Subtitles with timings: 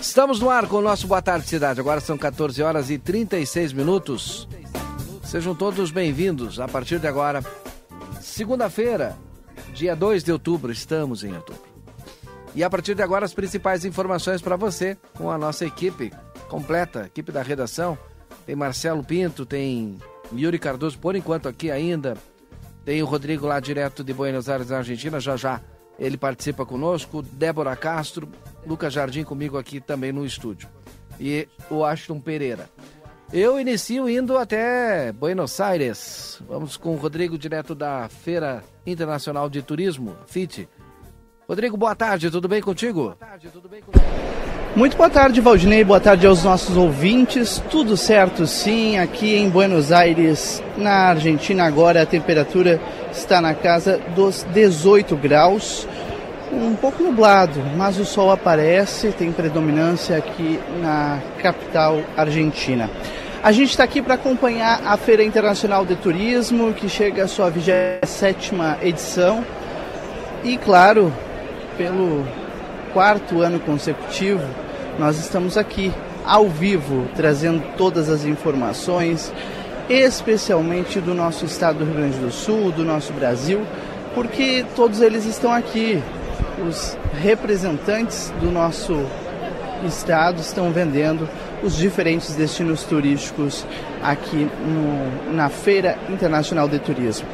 [0.00, 1.80] Estamos no ar com o nosso Boa Tarde Cidade.
[1.80, 4.48] Agora são 14 horas e 36 minutos.
[5.24, 6.60] Sejam todos bem-vindos.
[6.60, 7.44] A partir de agora,
[8.20, 9.18] segunda-feira,
[9.74, 11.62] dia 2 de outubro, estamos em outubro.
[12.54, 16.12] E a partir de agora, as principais informações para você com a nossa equipe
[16.48, 17.98] completa, equipe da redação.
[18.46, 19.98] Tem Marcelo Pinto, tem
[20.32, 22.16] Yuri Cardoso, por enquanto aqui ainda.
[22.84, 25.60] Tem o Rodrigo lá direto de Buenos Aires, na Argentina, já já
[25.98, 27.22] ele participa conosco.
[27.22, 28.28] Débora Castro,
[28.66, 30.68] Lucas Jardim comigo aqui também no estúdio.
[31.18, 32.68] E o Ashton Pereira.
[33.32, 36.42] Eu inicio indo até Buenos Aires.
[36.48, 40.68] Vamos com o Rodrigo, direto da Feira Internacional de Turismo, FIT.
[41.46, 43.02] Rodrigo, boa tarde, tudo bem contigo?
[43.02, 44.59] Boa tarde, tudo bem contigo?
[44.76, 45.82] Muito boa tarde, Valdinei.
[45.82, 47.60] Boa tarde aos nossos ouvintes.
[47.68, 48.98] Tudo certo, sim.
[48.98, 55.88] Aqui em Buenos Aires, na Argentina, agora a temperatura está na casa dos 18 graus.
[56.52, 62.88] Um pouco nublado, mas o sol aparece, tem predominância aqui na capital argentina.
[63.42, 67.50] A gente está aqui para acompanhar a Feira Internacional de Turismo, que chega à sua
[67.50, 69.44] 27 edição.
[70.44, 71.12] E, claro,
[71.76, 72.24] pelo
[72.92, 74.42] quarto ano consecutivo,
[74.98, 75.92] nós estamos aqui
[76.24, 79.32] ao vivo, trazendo todas as informações,
[79.88, 83.62] especialmente do nosso estado do Rio Grande do Sul, do nosso Brasil,
[84.14, 86.02] porque todos eles estão aqui.
[86.66, 89.06] Os representantes do nosso
[89.86, 91.28] estado estão vendendo
[91.62, 93.66] os diferentes destinos turísticos
[94.02, 97.26] aqui no, na Feira Internacional de Turismo.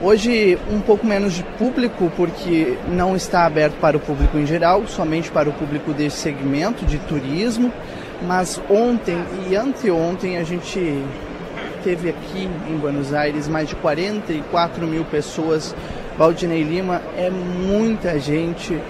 [0.00, 4.86] Hoje um pouco menos de público porque não está aberto para o público em geral,
[4.86, 7.72] somente para o público desse segmento de turismo.
[8.22, 9.18] Mas ontem
[9.50, 11.02] e anteontem a gente
[11.82, 15.74] teve aqui em Buenos Aires mais de 44 mil pessoas.
[16.16, 18.80] Valdinei Lima é muita gente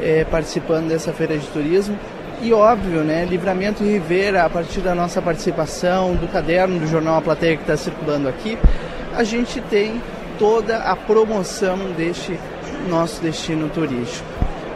[0.00, 1.98] é, participando dessa feira de turismo.
[2.40, 7.16] E óbvio, né, Livramento e Rivera, a partir da nossa participação, do caderno do jornal
[7.16, 8.56] A Plateia que está circulando aqui,
[9.14, 10.00] a gente tem
[10.42, 12.36] toda a promoção deste
[12.88, 14.26] nosso destino turístico.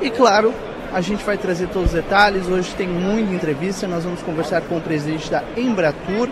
[0.00, 0.54] E claro,
[0.93, 2.47] a gente vai trazer todos os detalhes.
[2.47, 3.88] Hoje tem muita entrevista.
[3.88, 6.28] Nós vamos conversar com o presidente da Embratur.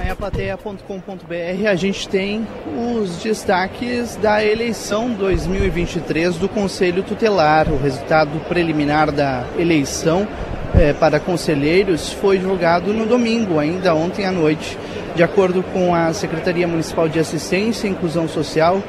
[0.02, 7.70] Em aplateia.com.br a gente tem os destaques da eleição 2023 do Conselho Tutelar.
[7.70, 10.26] O resultado preliminar da eleição
[10.74, 14.78] é, para conselheiros foi divulgado no domingo, ainda ontem à noite.
[15.14, 18.82] De acordo com a Secretaria Municipal de Assistência e Inclusão Social,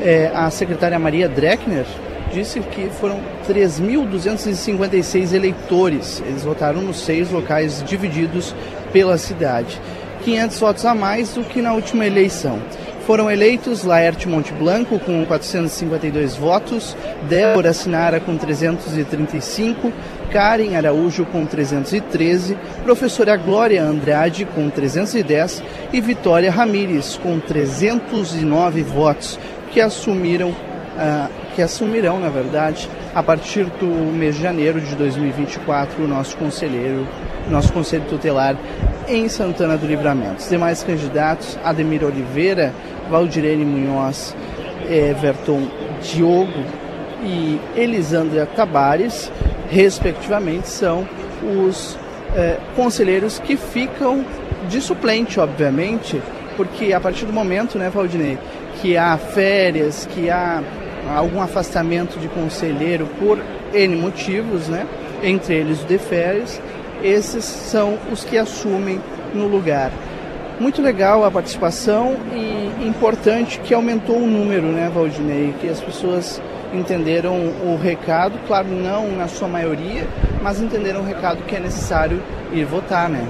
[0.00, 1.86] é, a secretária Maria Dreckner
[2.32, 6.22] disse que foram 3.256 eleitores.
[6.26, 8.54] Eles votaram nos seis locais divididos
[8.92, 9.80] pela cidade.
[10.24, 12.60] 500 votos a mais do que na última eleição.
[13.08, 16.94] Foram eleitos Laerte Monte Blanco com 452 votos,
[17.26, 19.90] Débora Sinara com 335,
[20.30, 22.54] Karen Araújo com 313,
[22.84, 29.40] professora Glória Andrade com 310 e Vitória Ramires com 309 votos,
[29.72, 36.04] que assumiram, uh, que assumirão, na verdade, a partir do mês de janeiro de 2024,
[36.04, 37.06] o nosso conselheiro,
[37.48, 38.56] nosso conselho tutelar
[39.08, 40.36] em Santana do Livramento.
[40.38, 42.72] Os demais candidatos, Ademir Oliveira,
[43.10, 44.34] Valdirene Munhoz,
[44.88, 45.68] Everton
[46.02, 46.64] Diogo
[47.22, 49.32] e Elisandra Tabares,
[49.70, 51.06] respectivamente, são
[51.42, 51.98] os
[52.34, 54.24] é, conselheiros que ficam
[54.68, 56.20] de suplente, obviamente,
[56.56, 58.38] porque a partir do momento, né, Valdinei,
[58.80, 60.62] que há férias, que há
[61.16, 63.38] algum afastamento de conselheiro por
[63.72, 64.86] N motivos, né,
[65.22, 66.60] entre eles o de férias,
[67.02, 69.00] esses são os que assumem
[69.34, 69.90] no lugar.
[70.60, 76.42] Muito legal a participação e importante que aumentou o número, né, Valdinei, que as pessoas
[76.74, 80.06] entenderam o recado, claro, não na sua maioria,
[80.42, 82.20] mas entenderam o recado que é necessário
[82.52, 83.26] ir votar, né?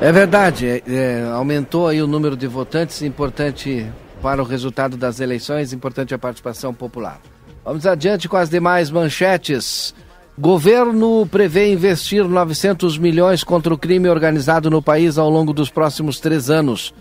[0.00, 3.86] É verdade, é, é, aumentou aí o número de votantes, importante
[4.22, 7.20] para o resultado das eleições, importante a participação popular.
[7.64, 9.92] Vamos adiante com as demais manchetes.
[10.38, 16.20] Governo prevê investir 900 milhões contra o crime organizado no país ao longo dos próximos
[16.20, 16.94] três anos.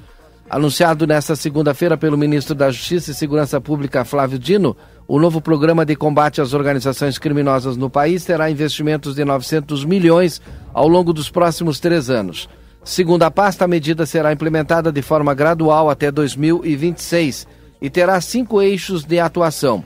[0.49, 4.75] Anunciado nesta segunda-feira pelo ministro da Justiça e Segurança Pública, Flávio Dino,
[5.07, 10.41] o novo programa de combate às organizações criminosas no país terá investimentos de 900 milhões
[10.73, 12.49] ao longo dos próximos três anos.
[12.83, 17.47] Segundo a pasta, a medida será implementada de forma gradual até 2026
[17.79, 19.83] e terá cinco eixos de atuação: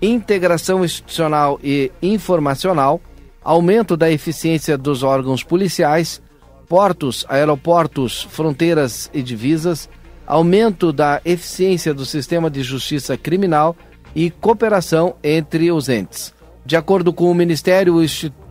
[0.00, 3.00] integração institucional e informacional,
[3.44, 6.22] aumento da eficiência dos órgãos policiais,
[6.66, 9.88] portos, aeroportos, fronteiras e divisas,
[10.26, 13.76] aumento da eficiência do sistema de justiça criminal
[14.14, 16.32] e cooperação entre os entes.
[16.64, 17.96] De acordo com o Ministério,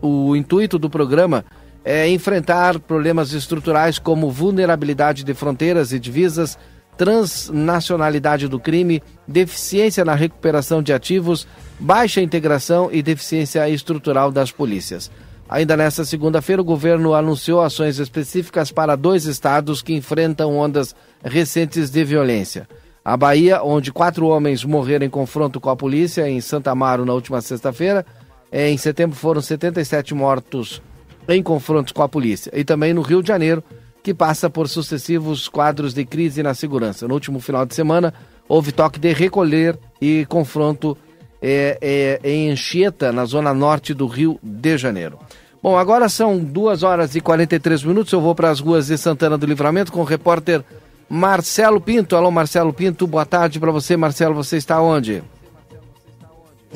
[0.01, 1.58] o intuito do programa é
[2.07, 6.57] enfrentar problemas estruturais como vulnerabilidade de fronteiras e divisas,
[6.95, 11.47] transnacionalidade do crime, deficiência na recuperação de ativos,
[11.80, 15.09] baixa integração e deficiência estrutural das polícias.
[15.50, 20.94] Ainda nesta segunda-feira, o governo anunciou ações específicas para dois estados que enfrentam ondas
[21.24, 22.68] recentes de violência.
[23.03, 27.13] A Bahia, onde quatro homens morreram em confronto com a polícia em Santa Amaro na
[27.13, 28.06] última sexta-feira.
[28.51, 30.81] Em setembro foram 77 mortos
[31.29, 32.51] em confrontos com a polícia.
[32.53, 33.63] E também no Rio de Janeiro,
[34.03, 37.07] que passa por sucessivos quadros de crise na segurança.
[37.07, 38.13] No último final de semana,
[38.47, 40.97] houve toque de recolher e confronto
[41.41, 41.77] é,
[42.23, 45.19] é, em Anchieta, na zona norte do Rio de Janeiro.
[45.61, 48.11] Bom, agora são 2 horas e 43 minutos.
[48.13, 50.63] Eu vou para as ruas de Santana do Livramento com o repórter
[51.09, 52.15] Marcelo Pinto.
[52.15, 53.97] Alô, Marcelo Pinto, boa tarde para você.
[53.97, 55.21] Marcelo, você está onde?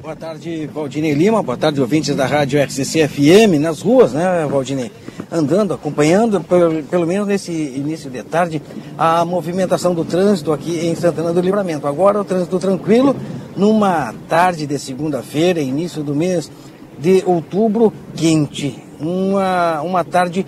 [0.02, 1.44] Boa tarde, Valdinei Lima.
[1.44, 3.60] Boa tarde, ouvintes da Rádio RCC FM.
[3.60, 4.92] Nas ruas, né, Valdinei?
[5.32, 8.62] Andando, acompanhando, pelo, pelo menos nesse início de tarde,
[8.98, 11.86] a movimentação do trânsito aqui em Santana do Livramento.
[11.86, 13.16] Agora o trânsito tranquilo,
[13.56, 16.52] numa tarde de segunda-feira, início do mês
[16.98, 18.76] de outubro quente.
[19.00, 20.46] Uma, uma tarde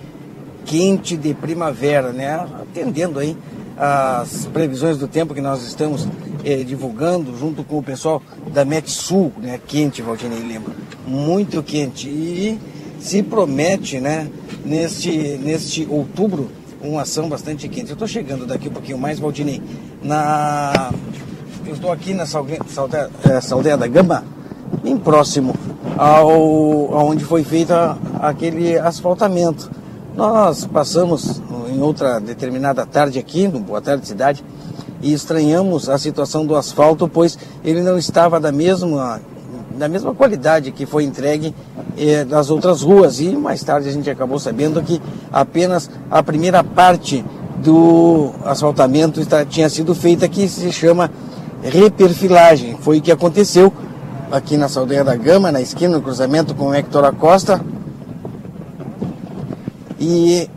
[0.64, 2.44] quente de primavera, né?
[2.62, 3.36] Atendendo aí
[3.76, 6.08] as previsões do tempo que nós estamos
[6.46, 8.22] eh, divulgando junto com o pessoal
[8.54, 9.58] da Metsul, né?
[9.66, 10.70] Quente, Valdinei Lima.
[11.04, 12.08] Muito quente.
[12.08, 12.56] E
[13.00, 14.28] se promete, né?
[14.64, 15.10] Neste,
[15.42, 16.48] neste outubro,
[16.80, 17.90] uma ação bastante quente.
[17.90, 19.60] Eu estou chegando daqui um pouquinho mais, Valdinei,
[20.00, 20.92] na...
[21.66, 22.60] Eu estou aqui na Saldeia,
[23.42, 24.22] Saldeia da Gama,
[24.84, 25.52] bem próximo
[25.98, 26.30] ao
[26.96, 27.72] aonde foi feito
[28.20, 29.68] aquele asfaltamento.
[30.14, 34.44] Nós passamos em outra determinada tarde aqui, no Boa Tarde Cidade,
[35.06, 39.20] e estranhamos a situação do asfalto, pois ele não estava da mesma,
[39.78, 41.54] da mesma qualidade que foi entregue
[41.96, 43.20] eh, das outras ruas.
[43.20, 45.00] E mais tarde a gente acabou sabendo que
[45.32, 47.24] apenas a primeira parte
[47.58, 51.08] do asfaltamento está, tinha sido feita, que se chama
[51.62, 52.76] reperfilagem.
[52.80, 53.72] Foi o que aconteceu
[54.32, 57.60] aqui na Saldanha da Gama, na esquina, no cruzamento com o Hector Acosta.
[60.00, 60.50] E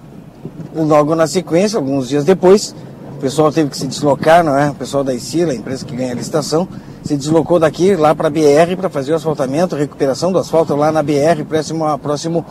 [0.75, 2.73] logo na sequência, alguns dias depois,
[3.19, 4.69] o pessoal teve que se deslocar, não é?
[4.69, 6.65] O pessoal da ICILA, a empresa que ganha a licitação,
[7.03, 10.89] se deslocou daqui lá para a BR para fazer o asfaltamento, recuperação do asfalto lá
[10.89, 12.45] na BR, próximo, próximo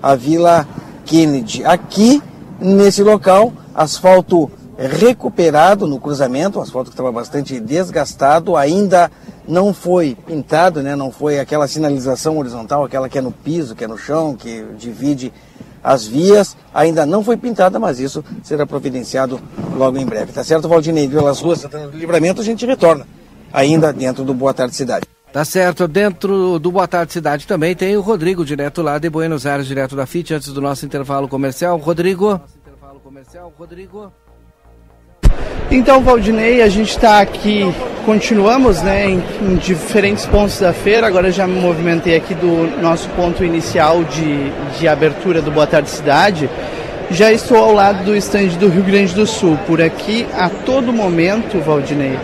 [0.00, 0.64] à Vila
[1.04, 1.64] Kennedy.
[1.64, 2.22] Aqui,
[2.60, 4.48] nesse local, asfalto
[4.78, 9.10] recuperado no cruzamento, um asfalto que estava bastante desgastado, ainda
[9.46, 10.94] não foi pintado, né?
[10.94, 14.64] não foi aquela sinalização horizontal, aquela que é no piso, que é no chão, que
[14.78, 15.32] divide
[15.82, 19.40] as vias ainda não foi pintada, mas isso será providenciado
[19.76, 20.32] logo em breve.
[20.32, 21.08] Tá certo, Valdinei?
[21.08, 23.06] Pelas ruas do Livramento a gente retorna,
[23.52, 25.06] ainda dentro do Boa Tarde Cidade.
[25.32, 29.46] Tá certo, dentro do Boa Tarde Cidade também tem o Rodrigo, direto lá de Buenos
[29.46, 31.78] Aires, direto da FIT, antes do nosso intervalo comercial.
[31.78, 32.40] Rodrigo.
[33.58, 34.12] Rodrigo.
[35.70, 37.72] Então, Valdinei, a gente está aqui,
[38.04, 41.06] continuamos né, em, em, diferentes pontos da feira.
[41.06, 45.88] Agora já me movimentei aqui do nosso ponto inicial de, de abertura do Boa Tarde
[45.88, 46.50] Cidade.
[47.10, 49.58] Já estou ao lado do estande do Rio Grande do Sul.
[49.66, 52.18] Por aqui, a todo momento, Valdinei,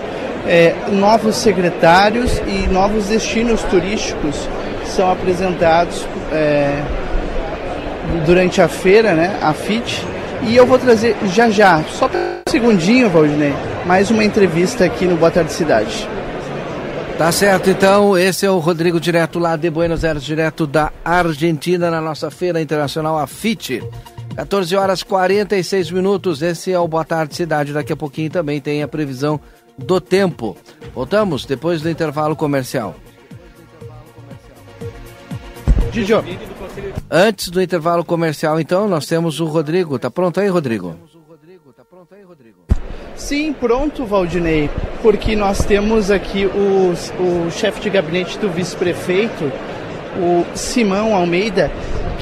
[0.47, 4.49] é, novos secretários e novos destinos turísticos
[4.85, 6.83] são apresentados é,
[8.27, 10.07] durante a feira, né, a FIT
[10.43, 13.53] e eu vou trazer já já, só para segundinho, Valdinei,
[13.85, 16.09] mais uma entrevista aqui no Boa Tarde Cidade.
[17.19, 21.91] Tá certo, então, esse é o Rodrigo direto lá de Buenos Aires, direto da Argentina,
[21.91, 23.83] na nossa Feira Internacional AFIT.
[24.35, 27.75] 14 horas 46 minutos, esse é o Boa Tarde Cidade.
[27.75, 29.39] Daqui a pouquinho também tem a previsão
[29.77, 30.57] do tempo.
[30.95, 32.97] Voltamos depois do intervalo comercial.
[35.93, 36.25] Didio.
[37.11, 39.99] Antes do intervalo comercial, então, nós temos o Rodrigo.
[39.99, 40.97] Tá pronto aí, Rodrigo?
[43.19, 44.71] Sim, pronto, Valdinei,
[45.03, 49.53] porque nós temos aqui o, o chefe de gabinete do vice-prefeito,
[50.17, 51.69] o Simão Almeida,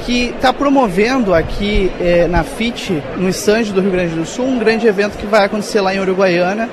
[0.03, 4.57] que está promovendo aqui é, na FIT, no estande do Rio Grande do Sul, um
[4.57, 6.67] grande evento que vai acontecer lá em Uruguaiana.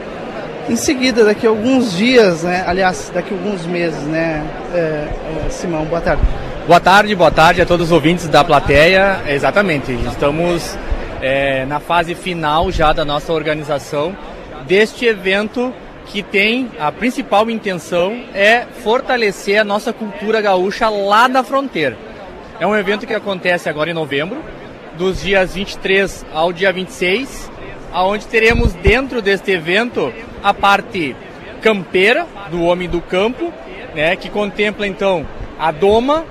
[0.71, 2.65] Em seguida, daqui a alguns dias, né?
[2.67, 4.43] aliás, daqui a alguns meses, né,
[4.75, 6.23] é, é, Simão, boa tarde.
[6.67, 9.21] Boa tarde, boa tarde a todos os ouvintes da plateia.
[9.29, 10.79] Exatamente, estamos
[11.21, 14.17] é, na fase final já da nossa organização
[14.67, 15.73] deste evento
[16.07, 21.97] que tem a principal intenção é fortalecer a nossa cultura gaúcha lá na fronteira.
[22.61, 24.43] É um evento que acontece agora em novembro,
[24.97, 27.51] dos dias 23 ao dia 26,
[27.93, 31.17] aonde teremos dentro deste evento a parte
[31.61, 33.53] campeira do homem do campo,
[33.95, 35.27] né, que contempla então
[35.59, 36.25] a doma,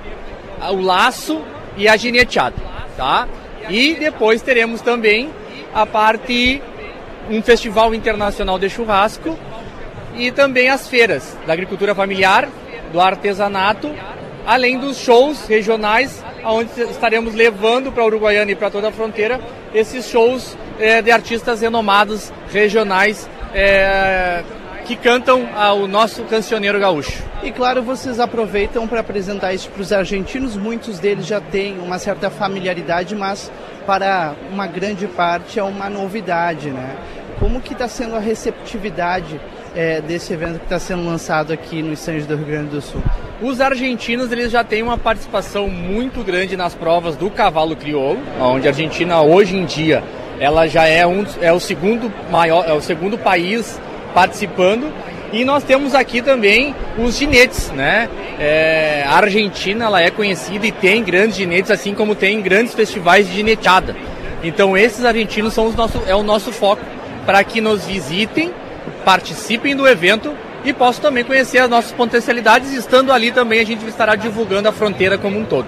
[0.70, 1.42] o laço
[1.76, 2.56] e a gineteada,
[2.96, 3.26] tá?
[3.68, 5.30] E depois teremos também
[5.74, 6.62] a parte
[7.30, 9.38] um festival internacional de churrasco
[10.14, 12.48] e também as feiras da agricultura familiar,
[12.92, 13.90] do artesanato,
[14.46, 19.40] além dos shows regionais, onde estaremos levando para Uruguaiana e para toda a fronteira
[19.74, 24.44] esses shows é, de artistas renomados regionais é,
[24.84, 25.48] que cantam
[25.80, 27.22] o nosso cancioneiro gaúcho.
[27.42, 30.56] E claro, vocês aproveitam para apresentar isso para os argentinos.
[30.56, 33.50] Muitos deles já têm uma certa familiaridade, mas
[33.86, 36.96] para uma grande parte é uma novidade, né?
[37.38, 39.40] Como que está sendo a receptividade
[39.74, 43.02] é, desse evento que está sendo lançado aqui no estande do Rio Grande do Sul?
[43.42, 48.68] Os argentinos eles já têm uma participação muito grande nas provas do cavalo crioulo, onde
[48.68, 50.02] a Argentina hoje em dia
[50.38, 53.78] ela já é, um, é o segundo maior, é o segundo país
[54.14, 54.90] participando.
[55.32, 58.08] E nós temos aqui também os ginetes, né?
[58.38, 63.26] É, a Argentina ela é conhecida e tem grandes ginetes, assim como tem grandes festivais
[63.26, 63.96] de gineteada.
[64.44, 66.82] Então esses argentinos são os nosso, é o nosso foco
[67.26, 68.52] para que nos visitem,
[69.04, 70.32] participem do evento
[70.64, 72.72] e possam também conhecer as nossas potencialidades.
[72.72, 75.66] Estando ali também a gente estará divulgando a fronteira como um todo.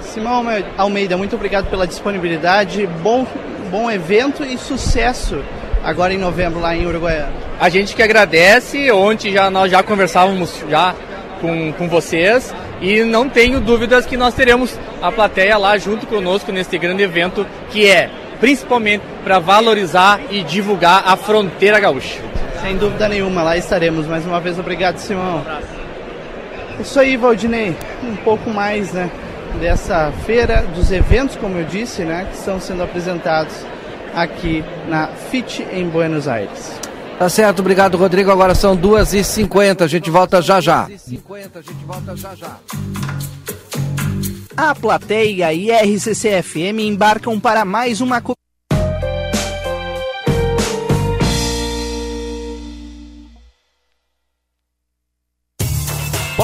[0.00, 0.44] Simão
[0.76, 2.86] Almeida, muito obrigado pela disponibilidade.
[3.02, 3.26] Bom,
[3.70, 5.40] bom evento e sucesso
[5.84, 7.43] agora em novembro lá em Uruguaiana.
[7.60, 10.94] A gente que agradece, ontem já, nós já conversávamos já
[11.40, 16.50] com, com vocês e não tenho dúvidas que nós teremos a plateia lá junto conosco
[16.50, 22.20] neste grande evento que é principalmente para valorizar e divulgar a fronteira gaúcha.
[22.60, 24.06] Sem dúvida nenhuma, lá estaremos.
[24.06, 25.44] Mais uma vez, obrigado, Simão.
[26.80, 27.76] Isso aí, Valdinei.
[28.02, 29.10] Um pouco mais, né,
[29.60, 33.54] dessa feira, dos eventos, como eu disse, né, que estão sendo apresentados
[34.14, 36.80] aqui na FIT em Buenos Aires.
[37.18, 38.30] Tá certo, obrigado Rodrigo.
[38.30, 40.88] Agora são 2h50, a gente volta já já.
[44.56, 48.20] A plateia e RCCFM embarcam para mais uma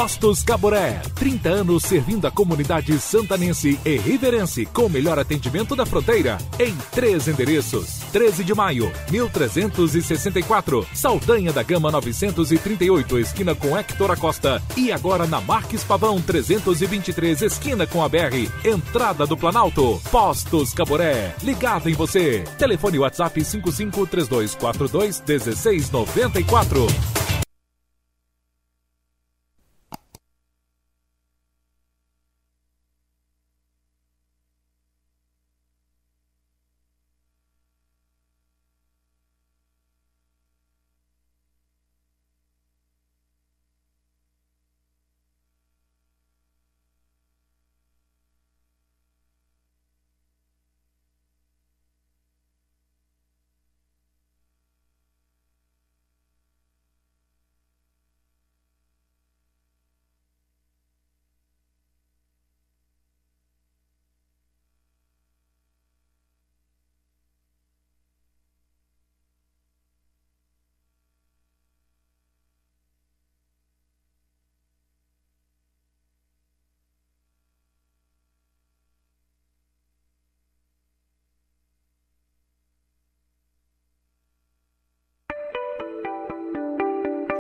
[0.01, 5.85] Postos Caboré, 30 anos servindo a comunidade santanense e riverense com o melhor atendimento da
[5.85, 7.99] fronteira em três endereços.
[8.11, 15.39] 13 de maio, 1364, Saldanha da Gama 938, esquina com Hector Acosta e agora na
[15.39, 20.01] Marques Pavão 323, esquina com a BR, entrada do Planalto.
[20.11, 22.43] Postos Caboré, ligado em você.
[22.57, 25.21] Telefone WhatsApp 553242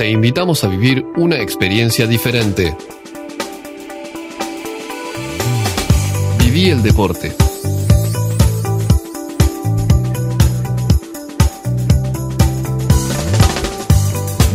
[0.00, 2.74] te invitamos a vivir una experiencia diferente.
[6.38, 7.30] Viví el deporte.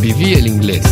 [0.01, 0.83] Viví el inglés.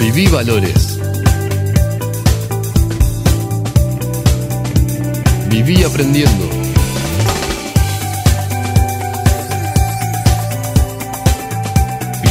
[0.00, 0.98] Viví valores.
[5.48, 6.55] Viví aprendiendo.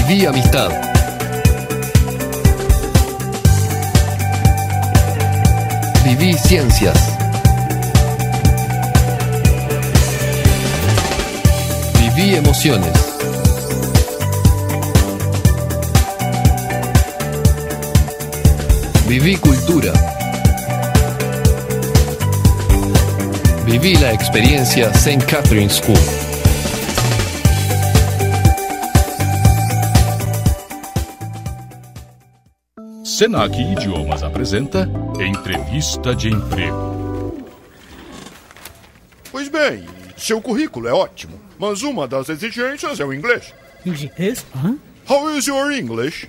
[0.08, 0.72] Viví amistad.
[6.04, 6.98] Viví ciencias.
[12.00, 12.94] Viví emociones.
[19.08, 19.94] Viví cultura.
[23.66, 25.26] Viví la experiencia St.
[25.26, 26.25] Catherine School.
[33.16, 37.34] Senac Idiomas apresenta Entrevista de Emprego.
[39.32, 39.86] Pois bem,
[40.18, 43.54] seu currículo é ótimo, mas uma das exigências é o inglês.
[43.86, 44.46] Inglês?
[44.54, 44.76] Hã?
[45.10, 46.28] How is your English?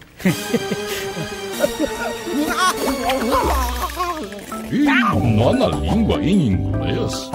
[4.71, 7.31] Ih, nó na língua em inglês?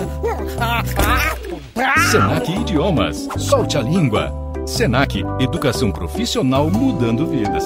[2.09, 4.31] Senac Idiomas, solte a língua.
[4.65, 7.65] Senac, educação profissional mudando vidas.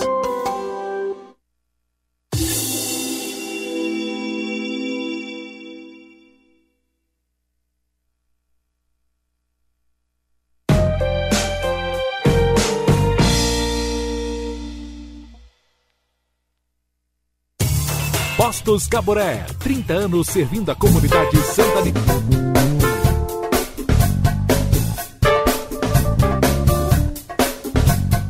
[18.66, 21.84] Postos Caboré, 30 anos servindo a comunidade Santa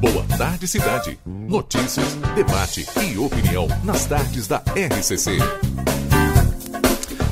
[0.02, 1.18] Boa tarde, cidade.
[1.26, 5.38] Notícias, debate e opinião nas tardes da RCC.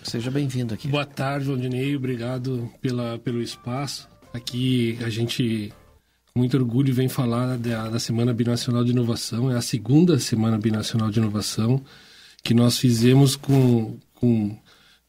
[0.03, 0.89] Seja bem-vindo aqui.
[0.89, 1.95] Boa tarde, Valdinei.
[1.95, 4.09] Obrigado pela, pelo espaço.
[4.33, 5.73] Aqui a gente,
[6.33, 9.51] com muito orgulho, vem falar da, da Semana Binacional de Inovação.
[9.51, 11.83] É a segunda Semana Binacional de Inovação
[12.43, 14.57] que nós fizemos com, com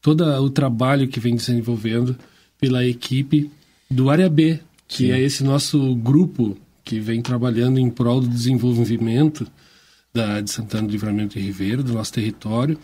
[0.00, 2.16] todo o trabalho que vem desenvolvendo
[2.60, 3.50] pela equipe
[3.90, 5.12] do Área B, que Sim.
[5.12, 9.46] é esse nosso grupo que vem trabalhando em prol do desenvolvimento
[10.12, 12.78] da, de Santana do Livramento e Ribeiro, do nosso território,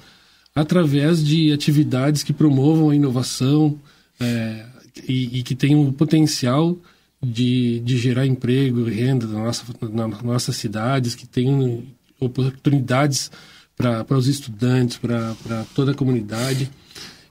[0.54, 3.78] através de atividades que promovam a inovação
[4.18, 4.66] é,
[5.08, 6.76] e, e, que tenham o potencial
[7.22, 11.82] de, de gerar emprego e renda na nossa, na, nas nossas cidades, que tenham
[12.18, 13.30] oportunidades
[13.76, 16.70] para os estudantes, para toda a comunidade.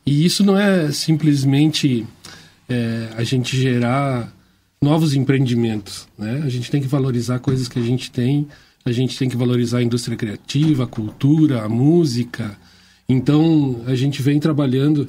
[0.06, 2.06] E isso não é simplesmente
[2.68, 4.34] é, a gente gerar
[4.82, 6.08] novos empreendimentos.
[6.18, 6.42] Né?
[6.44, 8.48] A gente tem que valorizar coisas que a gente tem,
[8.86, 12.58] a gente tem que valorizar a indústria criativa, a cultura, a música.
[13.08, 15.06] Então, a gente vem trabalhando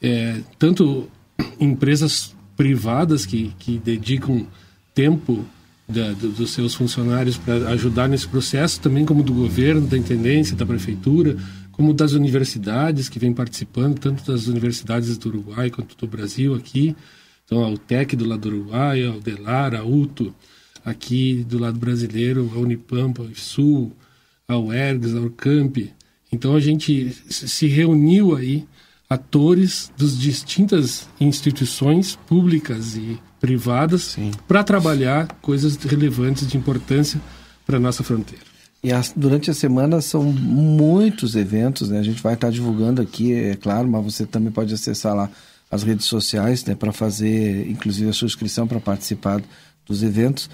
[0.00, 1.08] é, tanto
[1.58, 4.46] empresas privadas que, que dedicam
[4.94, 5.44] tempo
[5.88, 10.56] da, do, dos seus funcionários para ajudar nesse processo, também como do governo, da intendência,
[10.56, 11.36] da prefeitura,
[11.72, 16.94] como das universidades que vêm participando, tanto das universidades do Uruguai quanto do Brasil aqui.
[17.44, 20.34] Então, a UTEC do lado do Uruguai, a UDELAR, a UTO,
[20.84, 23.92] aqui do lado brasileiro, a Unipampa, a Sul,
[24.46, 25.78] a UERGS, a Urcamp.
[26.32, 28.64] Então, a gente se reuniu aí,
[29.10, 37.20] atores das distintas instituições públicas e privadas, para trabalhar coisas relevantes de importância
[37.66, 38.44] para nossa fronteira.
[38.82, 41.98] E as, durante a semana são muitos eventos, né?
[41.98, 45.28] A gente vai estar divulgando aqui, é claro, mas você também pode acessar lá
[45.70, 46.74] as redes sociais, né?
[46.74, 49.42] Para fazer, inclusive, a sua inscrição para participar
[49.86, 50.48] dos eventos.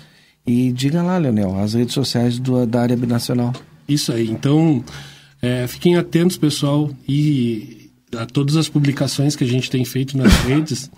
[0.46, 3.52] E diga lá, Leonel, as redes sociais do, da área binacional.
[3.88, 4.28] Isso aí.
[4.28, 4.82] Então,
[5.40, 10.32] é, fiquem atentos, pessoal, e a todas as publicações que a gente tem feito nas
[10.44, 10.90] redes,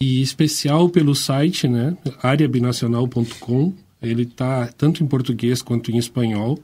[0.00, 1.96] e especial pelo site, né?
[2.22, 6.58] areabinacional.com ele está tanto em português quanto em espanhol.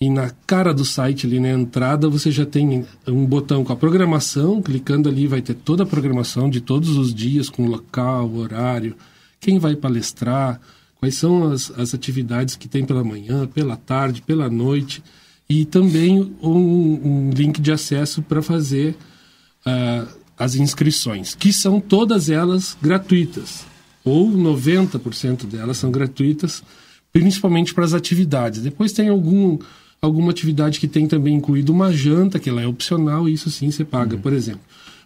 [0.00, 3.76] e na cara do site ali na entrada você já tem um botão com a
[3.76, 8.96] programação, clicando ali vai ter toda a programação de todos os dias com local, horário,
[9.40, 10.60] quem vai palestrar,
[10.96, 15.02] quais são as, as atividades que tem pela manhã, pela tarde, pela noite
[15.48, 18.96] e também um, um link de acesso para fazer
[19.66, 23.64] uh, as inscrições, que são todas elas gratuitas,
[24.04, 26.62] ou 90% delas são gratuitas,
[27.12, 28.60] principalmente para as atividades.
[28.62, 29.58] Depois tem algum
[30.04, 33.70] alguma atividade que tem também incluído uma janta, que ela é opcional, e isso sim
[33.70, 34.20] você paga, uhum.
[34.20, 34.60] por exemplo.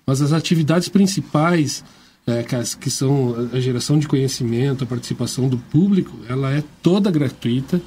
[0.05, 1.85] Mas as atividades principais,
[2.27, 6.64] é, que, as, que, são a geração de conhecimento, a participação do público, ela é
[6.83, 7.81] toda gratuita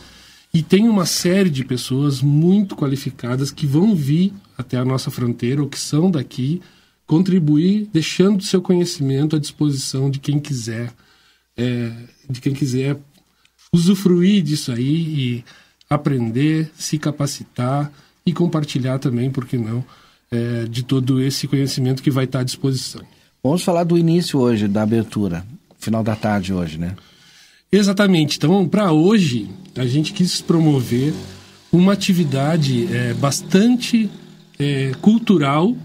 [0.53, 5.61] e tem uma série de pessoas muito qualificadas que vão vir até a nossa fronteira
[5.61, 6.61] ou que são daqui
[7.07, 10.93] contribuir, deixando seu conhecimento à disposição de quem quiser,
[11.57, 11.91] é,
[12.29, 12.97] de quem quiser
[13.73, 15.45] usufruir disso aí e
[15.89, 17.91] aprender, se capacitar
[18.25, 19.83] e compartilhar também, por que não,
[20.31, 23.01] é, de todo esse conhecimento que vai estar à disposição.
[23.43, 25.45] Vamos falar do início hoje, da abertura,
[25.79, 26.95] final da tarde hoje, né?
[27.71, 28.37] Exatamente.
[28.37, 31.13] Então, para hoje, a gente quis promover
[31.71, 34.09] uma atividade é, bastante
[34.59, 35.75] é, cultural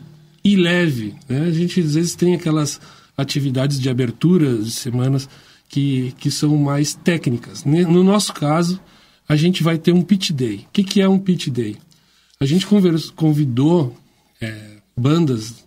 [0.42, 1.14] e leve.
[1.28, 1.42] Né?
[1.42, 2.80] A gente às vezes tem aquelas
[3.16, 5.28] atividades de abertura de semanas
[5.68, 7.64] que, que são mais técnicas.
[7.64, 8.80] No nosso caso,
[9.28, 10.66] a gente vai ter um pitch day.
[10.68, 11.76] O que, que é um pitch day?
[12.40, 12.66] A gente
[13.14, 13.96] convidou
[14.40, 15.64] é, bandas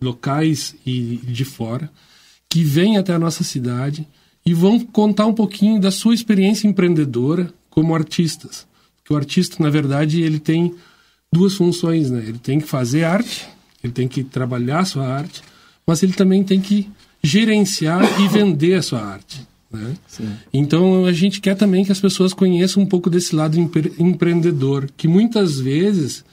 [0.00, 1.90] locais e de fora
[2.48, 4.06] que vêm até a nossa cidade
[4.46, 8.66] e vão contar um pouquinho da sua experiência empreendedora como artistas.
[8.96, 10.74] Porque o artista, na verdade, ele tem
[11.32, 12.24] duas funções, né?
[12.26, 13.46] Ele tem que fazer arte,
[13.82, 15.42] ele tem que trabalhar a sua arte,
[15.86, 16.88] mas ele também tem que
[17.22, 19.46] gerenciar e vender a sua arte.
[19.70, 19.94] Né?
[20.52, 24.88] Então a gente quer também que as pessoas conheçam um pouco desse lado empre empreendedor,
[24.96, 26.24] que muitas vezes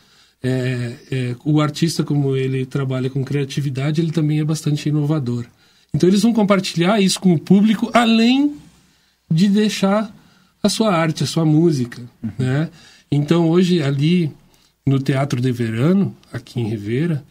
[0.43, 5.45] é, é, o artista, como ele trabalha com criatividade, ele também é bastante inovador.
[5.93, 8.55] Então eles vão compartilhar isso com o público, além
[9.29, 10.13] de deixar
[10.63, 12.01] a sua arte, a sua música.
[12.23, 12.31] Uhum.
[12.37, 12.69] Né?
[13.11, 14.31] Então hoje ali
[14.85, 17.23] no Teatro de Verano, aqui em Rivera,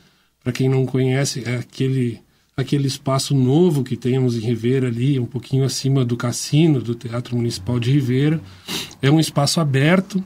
[0.42, 2.20] para quem não conhece, é aquele
[2.56, 7.34] aquele espaço novo que temos em Ribeira ali, um pouquinho acima do cassino do Teatro
[7.34, 8.40] Municipal de Ribeira.
[9.00, 10.22] É um espaço aberto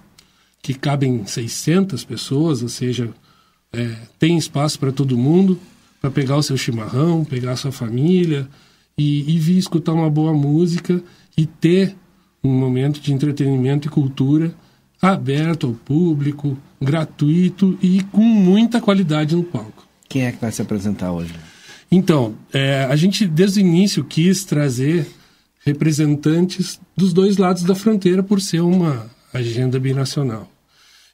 [0.60, 3.10] que cabem 600 pessoas, ou seja,
[3.72, 5.58] é, tem espaço para todo mundo,
[6.04, 8.46] para pegar o seu chimarrão, pegar a sua família
[8.96, 11.02] e, e vir escutar uma boa música
[11.34, 11.96] e ter
[12.42, 14.54] um momento de entretenimento e cultura
[15.00, 19.88] aberto ao público, gratuito e com muita qualidade no palco.
[20.06, 21.32] Quem é que vai se apresentar hoje?
[21.90, 25.06] Então, é, a gente desde o início quis trazer
[25.64, 30.50] representantes dos dois lados da fronteira por ser uma agenda binacional.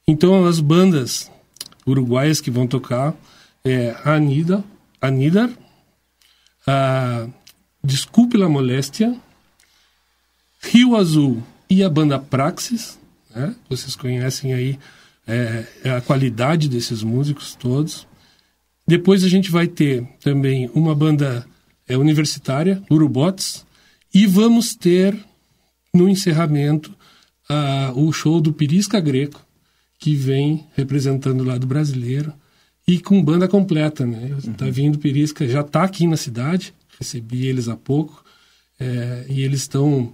[0.05, 1.31] Então, as bandas
[1.87, 3.15] uruguaias que vão tocar
[3.63, 4.61] é a Anida,
[5.01, 5.49] Anidar,
[6.67, 7.27] a
[7.83, 9.19] Desculpe la Moléstia,
[10.61, 12.99] Rio Azul e a banda Praxis,
[13.35, 13.55] né?
[13.67, 14.77] vocês conhecem aí
[15.25, 15.65] é,
[15.97, 18.07] a qualidade desses músicos todos.
[18.87, 21.45] Depois a gente vai ter também uma banda
[21.87, 23.65] é, universitária, Urubots,
[24.13, 25.17] e vamos ter
[25.93, 26.95] no encerramento
[27.49, 29.45] uh, o show do Pirisca Greco,
[29.99, 32.33] que vem representando o lado brasileiro
[32.93, 34.37] e com banda completa, né?
[34.45, 34.53] Uhum.
[34.53, 38.23] Tá vindo Pirisca, já está aqui na cidade, recebi eles há pouco,
[38.79, 40.13] é, e eles estão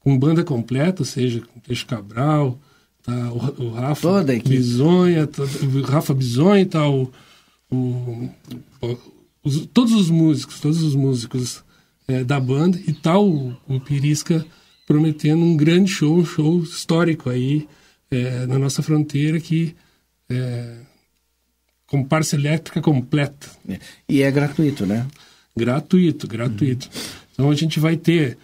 [0.00, 2.58] com banda completa, ou seja, com Peixe Cabral,
[3.02, 7.10] tá o, o Rafa Toda Bisonha, tá, o Rafa Bisonha, tá o
[7.70, 8.28] o,
[9.44, 11.62] os, todos os músicos, todos os músicos
[12.08, 14.44] é, da banda e tal o, o Pirisca
[14.86, 17.68] prometendo um grande show, um show histórico aí
[18.10, 19.74] é, na nossa fronteira que
[20.28, 20.78] é,
[21.90, 23.50] com parça elétrica completa.
[24.08, 25.06] E é gratuito, né?
[25.56, 26.86] Gratuito, gratuito.
[26.86, 27.02] Uhum.
[27.32, 28.38] Então a gente vai ter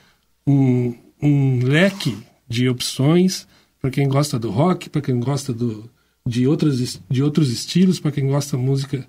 [0.45, 3.47] um, um leque de opções
[3.81, 5.89] para quem gosta do rock, para quem gosta do,
[6.27, 9.07] de, outras, de outros estilos, para quem gosta da música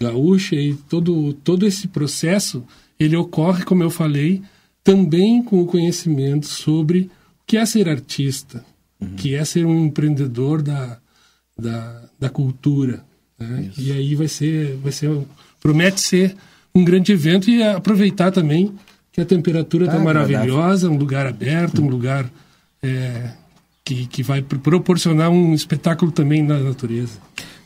[0.00, 2.64] gaúcha e todo, todo esse processo
[2.98, 4.40] ele ocorre, como eu falei,
[4.84, 7.10] também com o conhecimento sobre
[7.42, 8.64] o que é ser artista,
[9.00, 9.16] uhum.
[9.16, 10.98] que é ser um empreendedor da,
[11.58, 13.04] da, da cultura.
[13.40, 13.70] Né?
[13.76, 15.10] E aí vai ser, vai ser,
[15.60, 16.36] promete ser
[16.74, 18.74] um grande evento e aproveitar também
[19.12, 22.30] que a temperatura está ah, maravilhosa, um lugar aberto, um lugar
[22.82, 23.30] é,
[23.84, 27.18] que, que vai proporcionar um espetáculo também na natureza.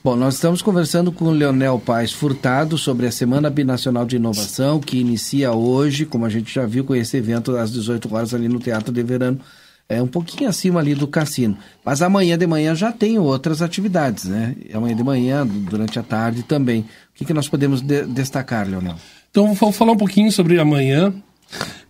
[0.02, 4.78] Bom, nós estamos conversando com o Leonel Paes Furtado sobre a Semana Binacional de Inovação,
[4.78, 8.46] que inicia hoje, como a gente já viu, com esse evento às 18 horas ali
[8.46, 9.40] no Teatro de Verano,
[9.88, 11.56] é um pouquinho acima ali do cassino.
[11.84, 14.56] Mas amanhã de manhã já tem outras atividades, né?
[14.72, 16.80] Amanhã de manhã, durante a tarde também.
[16.80, 18.96] O que, que nós podemos de destacar, Leonel?
[19.30, 21.12] Então, vou falar um pouquinho sobre amanhã,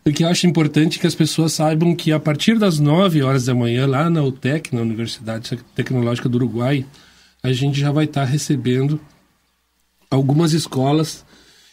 [0.03, 3.55] porque eu acho importante que as pessoas saibam que a partir das 9 horas da
[3.55, 6.85] manhã, lá na UTEC, na Universidade Tecnológica do Uruguai,
[7.43, 8.99] a gente já vai estar recebendo
[10.11, 11.25] algumas escolas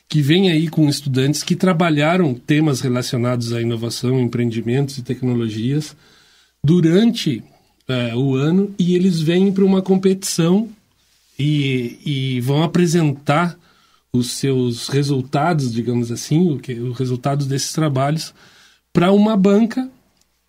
[0.08, 5.96] que vêm aí com estudantes que trabalharam temas relacionados à inovação, empreendimentos e tecnologias
[6.64, 7.44] durante
[7.88, 10.70] é, o ano e eles vêm para uma competição
[11.38, 13.58] e, e, vão apresentar
[14.14, 18.34] os seus resultados, digamos assim, o que, os resultados desses trabalhos
[18.94, 19.90] para uma banca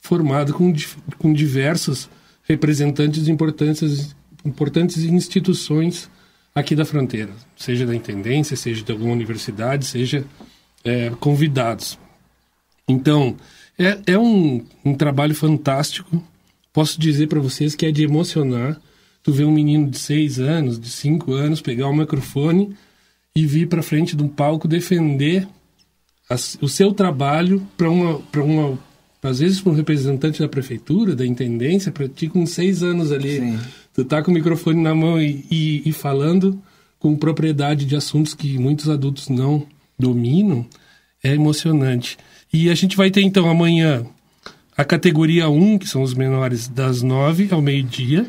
[0.01, 0.75] formada com,
[1.19, 2.11] com diversos
[2.43, 6.11] representantes importantes, importantes instituições
[6.55, 10.27] aqui da fronteira, seja da intendência, seja de alguma universidade, seja
[10.85, 11.99] é, convidados.
[12.87, 13.37] Então,
[13.85, 16.23] é, é um, um trabalho fantástico.
[16.73, 18.81] Posso dizer para vocês que é de emocionar.
[19.23, 22.75] Tu vê um menino de seis anos, de cinco anos, pegar o microfone
[23.35, 25.47] e vir para frente de um palco defender
[26.29, 28.79] as, o seu trabalho para uma, para uma
[29.23, 33.39] às vezes para um representante da prefeitura, da intendência, para ti com seis anos ali,
[33.39, 33.59] Sim.
[33.95, 36.61] tu tá com o microfone na mão e, e, e, falando
[36.99, 39.65] com propriedade de assuntos que muitos adultos não
[39.97, 40.67] dominam,
[41.23, 42.19] é emocionante.
[42.53, 44.05] E a gente vai ter então amanhã
[44.77, 48.27] a categoria 1, que são os menores, das 9 ao meio-dia,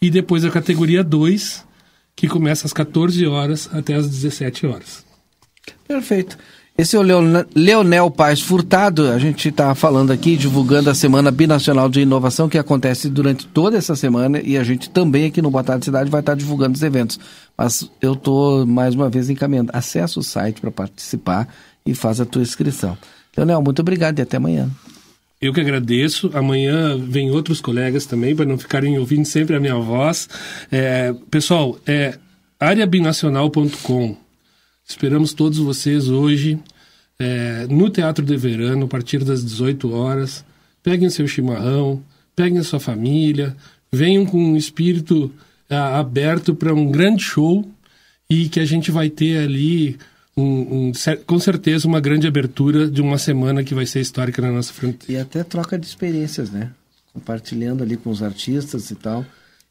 [0.00, 1.64] e depois a categoria 2,
[2.16, 5.04] que começa às 14 horas até às 17 horas.
[5.86, 6.38] Perfeito.
[6.76, 7.02] Esse é o
[7.54, 12.56] Leonel Paes Furtado, a gente está falando aqui, divulgando a Semana Binacional de Inovação, que
[12.56, 16.20] acontece durante toda essa semana, e a gente também aqui no Boa Tarde Cidade vai
[16.20, 17.20] estar tá divulgando os eventos.
[17.56, 19.70] Mas eu estou, mais uma vez, encaminhando.
[19.74, 21.46] Acesse o site para participar
[21.84, 22.96] e faz a tua inscrição.
[23.36, 24.70] Leonel, muito obrigado e até amanhã.
[25.40, 26.30] Eu que agradeço.
[26.34, 30.28] Amanhã vem outros colegas também, para não ficarem ouvindo sempre a minha voz.
[30.70, 32.16] É, pessoal, é
[32.60, 34.16] areabinacional.com.
[34.88, 36.60] Esperamos todos vocês hoje
[37.18, 40.44] é, no Teatro de Verano, a partir das 18 horas.
[40.82, 42.02] Peguem seu chimarrão,
[42.36, 43.56] peguem a sua família,
[43.90, 45.32] venham com um espírito
[45.68, 47.68] é, aberto para um grande show
[48.28, 49.98] e que a gente vai ter ali
[50.36, 50.92] um, um,
[51.26, 55.10] com certeza uma grande abertura de uma semana que vai ser histórica na nossa frente.
[55.10, 56.70] E até troca de experiências, né?
[57.12, 59.24] Compartilhando ali com os artistas e tal,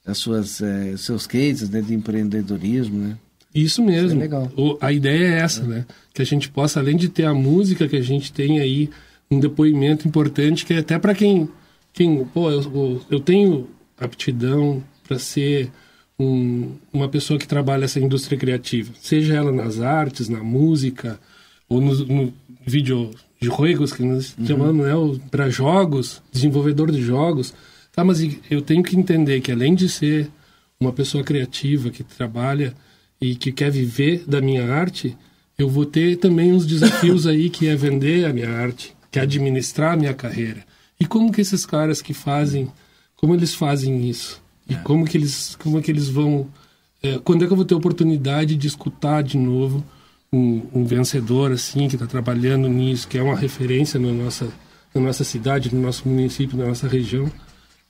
[0.05, 3.17] as suas, é, seus cases né, de empreendedorismo, né?
[3.53, 4.23] Isso mesmo.
[4.23, 4.49] Isso é.
[4.55, 5.67] O, a ideia é essa, é.
[5.67, 5.85] né?
[6.13, 8.89] Que a gente possa, além de ter a música, que a gente tem aí
[9.29, 11.49] um depoimento importante, que é até para quem,
[11.93, 13.67] quem, pô, eu, eu tenho
[13.99, 15.71] aptidão para ser
[16.21, 21.19] um, uma pessoa que trabalha essa indústria criativa, seja ela nas artes, na música,
[21.67, 22.33] ou no, no
[22.65, 24.45] vídeo de juegos, que nós uhum.
[24.45, 27.53] chamamos, né, para jogos, desenvolvedor de jogos.
[27.91, 30.29] Tá, mas eu tenho que entender que além de ser
[30.79, 32.73] uma pessoa criativa que trabalha
[33.19, 35.17] e que quer viver da minha arte,
[35.57, 39.23] eu vou ter também uns desafios aí que é vender a minha arte, que é
[39.23, 40.63] administrar a minha carreira.
[40.99, 42.71] E como que esses caras que fazem,
[43.15, 44.40] como eles fazem isso?
[44.69, 44.77] E é.
[44.77, 46.47] como que eles, como é que eles vão,
[47.01, 49.83] é, quando é que eu vou ter oportunidade de escutar de novo
[50.31, 54.47] um, um vencedor assim que está trabalhando nisso, que é uma referência na nossa,
[54.93, 57.31] na nossa cidade, no nosso município, na nossa região,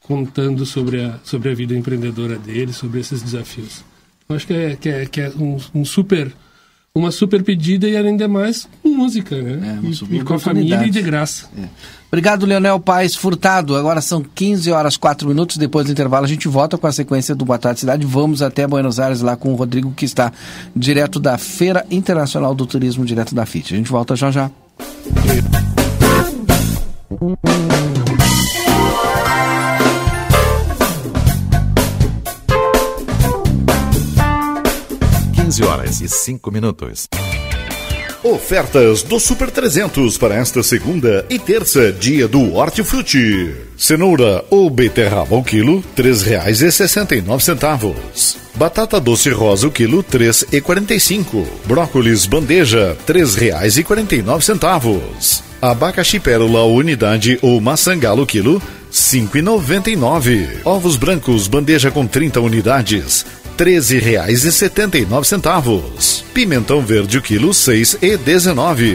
[0.02, 3.84] contando sobre a, sobre a vida empreendedora dele, sobre esses desafios.
[4.28, 6.34] Eu acho que é, que é, que é um, um super
[6.94, 9.80] uma super pedida e além demais música, né?
[9.82, 11.50] É, e, e, com a família e de graça.
[11.58, 11.70] É.
[12.12, 13.74] Obrigado, Leonel Paes Furtado.
[13.74, 15.56] Agora são 15 horas 4 minutos.
[15.56, 18.06] Depois do intervalo, a gente volta com a sequência do Boa Tarde Cidade.
[18.06, 20.30] Vamos até Buenos Aires lá com o Rodrigo, que está
[20.76, 23.74] direto da Feira Internacional do Turismo, direto da FIT.
[23.74, 24.52] A gente volta já já.
[35.34, 37.08] 15 horas e 5 minutos.
[38.24, 43.52] Ofertas do Super 300 para esta segunda e terça, dia do Hortifruti.
[43.76, 45.84] Cenoura ou beterraba o quilo,
[47.20, 48.38] nove centavos.
[48.54, 50.04] Batata doce rosa o quilo,
[50.94, 51.48] e cinco.
[51.66, 52.96] Brócolis bandeja,
[54.22, 55.44] nove centavos.
[55.60, 58.62] Abacaxi pérola unidade ou maçã galo quilo,
[59.90, 60.48] e nove.
[60.64, 63.26] Ovos brancos bandeja com 30 unidades,
[63.58, 66.24] treze reais e setenta e nove centavos.
[66.34, 68.18] Pimentão verde o quilo seis e.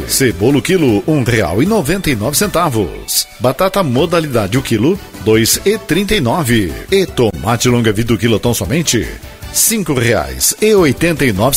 [0.08, 3.26] Cebola o quilo um real e noventa e nove centavos.
[3.38, 6.72] Batata modalidade o quilo dois e trinta e nove.
[6.90, 9.06] E tomate longa vida o quilo tão somente
[9.52, 11.56] cinco reais e oitenta e nove.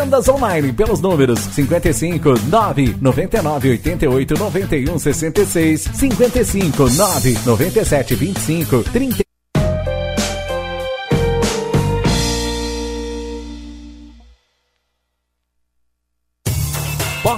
[0.00, 9.27] Vendas online pelos números 55 9 99 88 91 66 55 9 97 25 30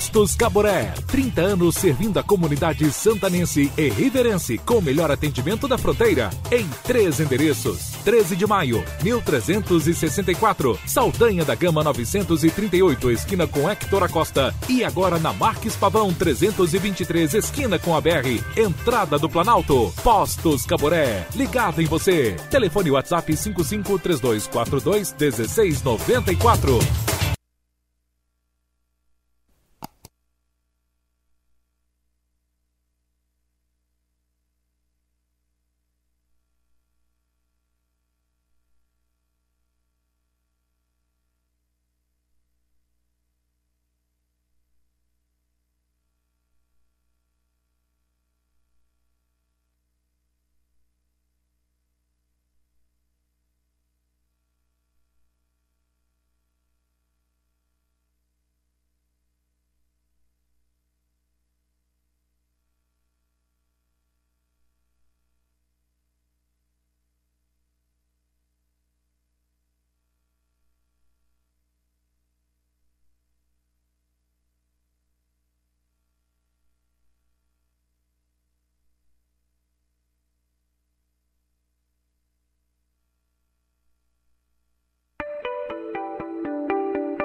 [0.00, 5.76] Postos Caboré, 30 anos servindo a comunidade santanense e riverense com o melhor atendimento da
[5.76, 7.90] fronteira em três endereços.
[8.02, 15.34] 13 de maio, 1364, Saldanha da Gama 938, esquina com Hector Acosta e agora na
[15.34, 19.92] Marques Pavão 323, esquina com a BR, entrada do Planalto.
[20.02, 22.36] Postos Caboré, ligado em você.
[22.48, 24.48] Telefone WhatsApp 553242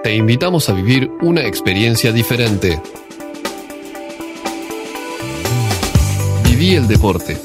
[0.05, 2.79] Te invitamos a vivir una experiencia diferente.
[6.43, 7.35] Viví el deporte.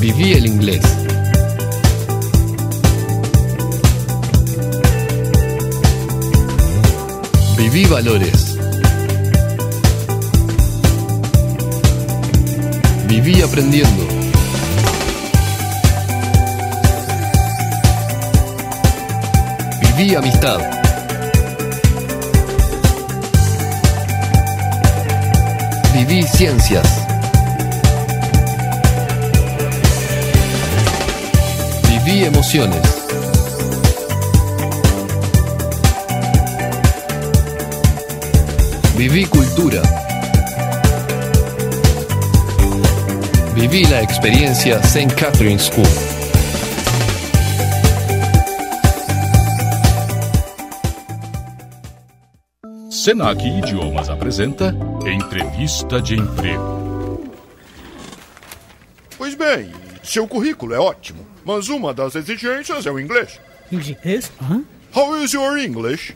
[0.00, 0.80] Viví el inglés.
[7.58, 8.58] Viví valores.
[13.06, 14.13] Viví aprendiendo.
[19.96, 20.60] Viví amistad.
[25.92, 26.86] Viví ciencias.
[31.88, 32.80] Viví emociones.
[38.96, 39.82] Viví cultura.
[43.54, 45.14] Viví la experiencia St.
[45.14, 46.13] Catherine School.
[53.04, 54.74] Senac Idiomas apresenta
[55.06, 57.20] Entrevista de Emprego.
[59.18, 59.70] Pois bem,
[60.02, 63.38] seu currículo é ótimo, mas uma das exigências é o inglês.
[63.70, 64.32] Inglês?
[64.40, 64.62] Hã?
[64.96, 66.14] How is your English?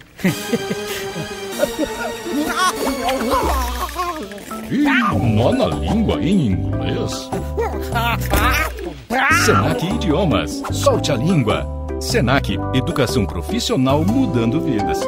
[4.70, 7.28] Ih, nó na língua em inglês?
[9.44, 10.62] Senac Idiomas.
[10.72, 11.66] Solte a língua.
[12.00, 15.00] Senac Educação Profissional mudando vidas.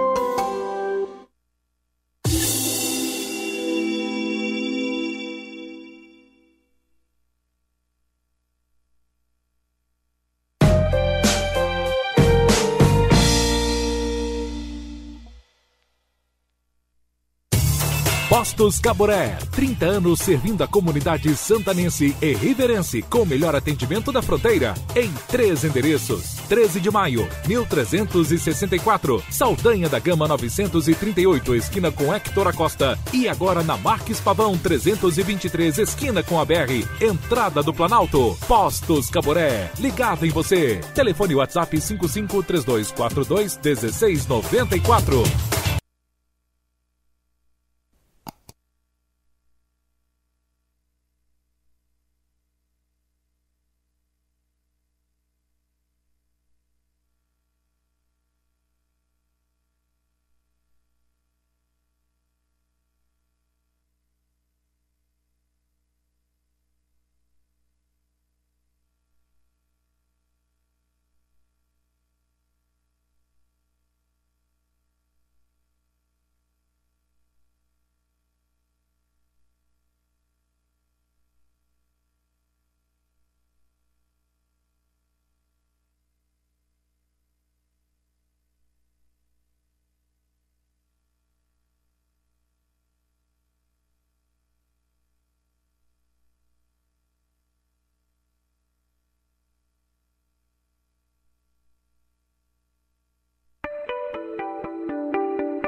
[18.60, 24.20] Postos Caboré, 30 anos servindo a comunidade santanense e riverense com o melhor atendimento da
[24.20, 26.34] fronteira em três endereços.
[26.46, 33.78] 13 de maio, 1364, Saldanha da Gama 938, esquina com Hector Acosta e agora na
[33.78, 38.36] Marques Pavão 323, esquina com a BR, entrada do Planalto.
[38.46, 40.82] Postos Caboré, ligado em você.
[40.94, 43.58] Telefone WhatsApp 553242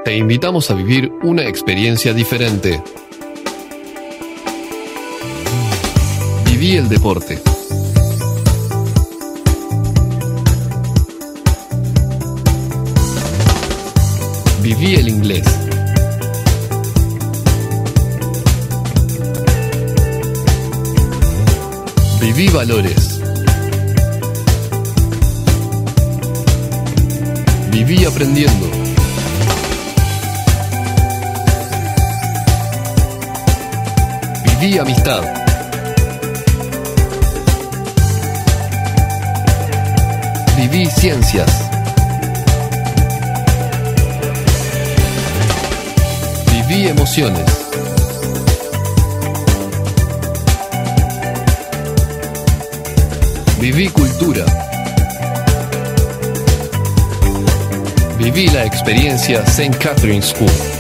[0.04, 2.82] Te invitamos a vivir una experiencia diferente.
[6.44, 7.40] Viví el deporte.
[14.60, 15.46] Viví el inglés.
[22.20, 23.20] Viví valores.
[27.70, 28.81] Viví aprendiendo.
[34.62, 35.24] Viví amistad.
[40.56, 41.50] Viví ciencias.
[46.46, 47.44] Viví emociones.
[53.58, 54.44] Viví cultura.
[58.16, 59.76] Viví la experiencia St.
[59.78, 60.71] Catherine's School.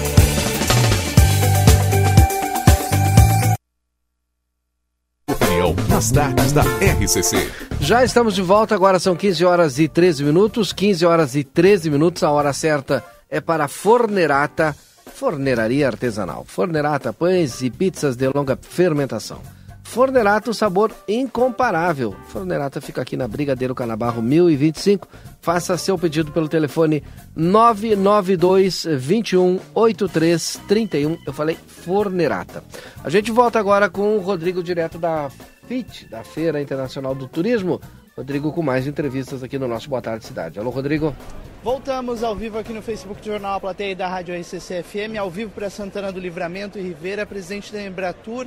[6.02, 7.48] Nas tardes da RCC.
[7.78, 10.72] Já estamos de volta, agora são 15 horas e 13 minutos.
[10.72, 14.74] 15 horas e 13 minutos, a hora certa é para Fornerata,
[15.14, 16.44] Forneraria Artesanal.
[16.44, 19.40] Fornerata, pães e pizzas de longa fermentação.
[19.84, 22.16] Fornerata, o sabor incomparável.
[22.26, 25.06] Fornerata fica aqui na Brigadeiro Canabarro 1025.
[25.40, 27.04] Faça seu pedido pelo telefone
[27.36, 31.18] 992 21 83 31.
[31.24, 32.64] Eu falei Fornerata.
[33.04, 35.30] A gente volta agora com o Rodrigo, direto da
[35.72, 37.80] FIT, da Feira Internacional do Turismo.
[38.14, 40.58] Rodrigo com mais entrevistas aqui no nosso Boa Tarde Cidade.
[40.58, 41.16] Alô, Rodrigo.
[41.64, 45.16] Voltamos ao vivo aqui no Facebook do Jornal A Plateia e da Rádio RCC FM,
[45.18, 48.46] ao vivo para Santana do Livramento e Rivera, presidente da Embratur.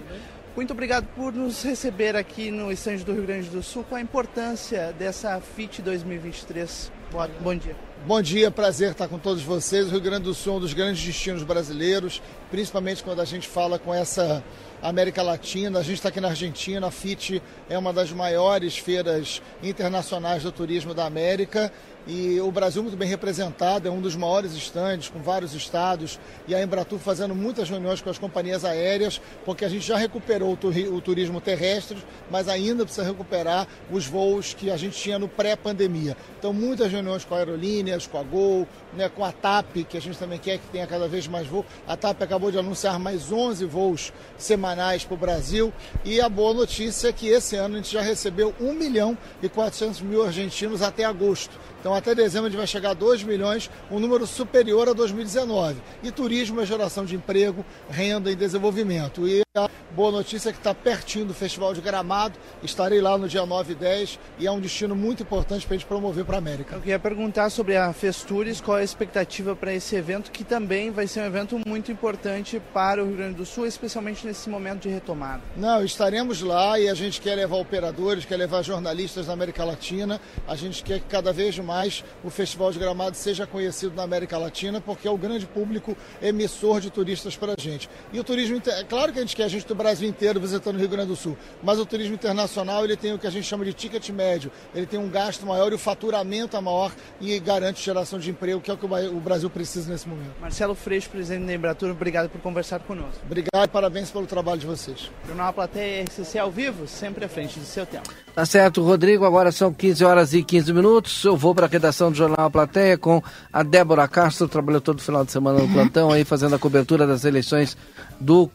[0.55, 3.83] Muito obrigado por nos receber aqui no estande do Rio Grande do Sul.
[3.89, 6.91] Qual a importância dessa FIT 2023?
[7.11, 7.75] Bom, bom dia.
[8.05, 9.87] Bom dia, prazer estar com todos vocês.
[9.87, 12.21] O Rio Grande do Sul é um dos grandes destinos brasileiros,
[12.51, 14.43] principalmente quando a gente fala com essa
[14.87, 15.79] América Latina.
[15.79, 16.87] A gente está aqui na Argentina.
[16.87, 21.71] A FIT é uma das maiores feiras internacionais do turismo da América
[22.07, 26.53] e o Brasil muito bem representado, é um dos maiores estandes, com vários estados, e
[26.53, 31.01] a Embratur fazendo muitas reuniões com as companhias aéreas, porque a gente já recuperou o
[31.01, 31.97] turismo terrestre,
[32.29, 36.15] mas ainda precisa recuperar os voos que a gente tinha no pré-pandemia.
[36.37, 40.19] Então, muitas reuniões com aerolíneas, com a Gol, né, com a TAP, que a gente
[40.19, 41.65] também quer que tenha cada vez mais voo.
[41.87, 45.73] A TAP acabou de anunciar mais 11 voos semanais para o Brasil,
[46.03, 49.47] e a boa notícia é que esse ano a gente já recebeu 1 milhão e
[49.47, 51.57] 400 mil argentinos até agosto.
[51.85, 55.79] Então, até dezembro a gente vai chegar a 2 milhões, um número superior a 2019.
[56.01, 59.27] E turismo é geração de emprego, renda e desenvolvimento.
[59.27, 62.39] E a boa notícia é que está pertinho do Festival de Gramado.
[62.63, 65.77] Estarei lá no dia 9 e 10 e é um destino muito importante para a
[65.77, 66.75] gente promover para a América.
[66.75, 70.89] Eu queria perguntar sobre a Festures, qual é a expectativa para esse evento, que também
[70.89, 74.81] vai ser um evento muito importante para o Rio Grande do Sul, especialmente nesse momento
[74.81, 75.43] de retomada.
[75.55, 80.19] Não, estaremos lá e a gente quer levar operadores, quer levar jornalistas da América Latina.
[80.47, 84.03] A gente quer que cada vez mais mais o Festival de Gramado seja conhecido na
[84.03, 87.89] América Latina, porque é o grande público emissor de turistas para a gente.
[88.13, 90.75] E o turismo, é claro que a gente quer a gente do Brasil inteiro visitando
[90.75, 93.45] o Rio Grande do Sul, mas o turismo internacional ele tem o que a gente
[93.45, 97.37] chama de ticket médio, ele tem um gasto maior e o faturamento é maior e
[97.39, 100.33] garante geração de emprego, que é o que o Brasil precisa nesse momento.
[100.39, 103.19] Marcelo Freixo, presidente da Embratur, obrigado por conversar conosco.
[103.25, 105.11] Obrigado e parabéns pelo trabalho de vocês.
[105.27, 108.24] Jornal Plateia RCC ao vivo, sempre à frente do seu tempo.
[108.35, 112.11] Tá certo, Rodrigo, agora são 15 horas e 15 minutos, eu vou para a redação
[112.11, 116.25] do Jornal Plateia com a Débora Castro, trabalhou todo final de semana no plantão aí,
[116.25, 117.77] fazendo a cobertura das eleições
[118.19, 118.51] do,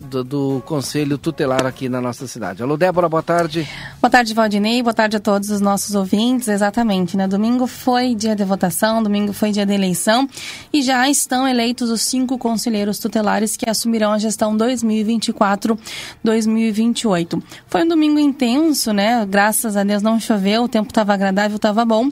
[0.00, 2.60] do, do, Conselho Tutelar aqui na nossa cidade.
[2.62, 3.68] Alô, Débora, boa tarde.
[4.00, 6.48] Boa tarde, Valdinei, boa tarde a todos os nossos ouvintes.
[6.48, 7.28] Exatamente, né?
[7.28, 10.28] Domingo foi dia de votação, domingo foi dia de eleição
[10.72, 17.42] e já estão eleitos os cinco conselheiros tutelares que assumirão a gestão 2024-2028.
[17.66, 19.26] Foi um domingo intenso, né?
[19.26, 22.08] Graças a Deus não choveu, o tempo estava agradável, estava bom.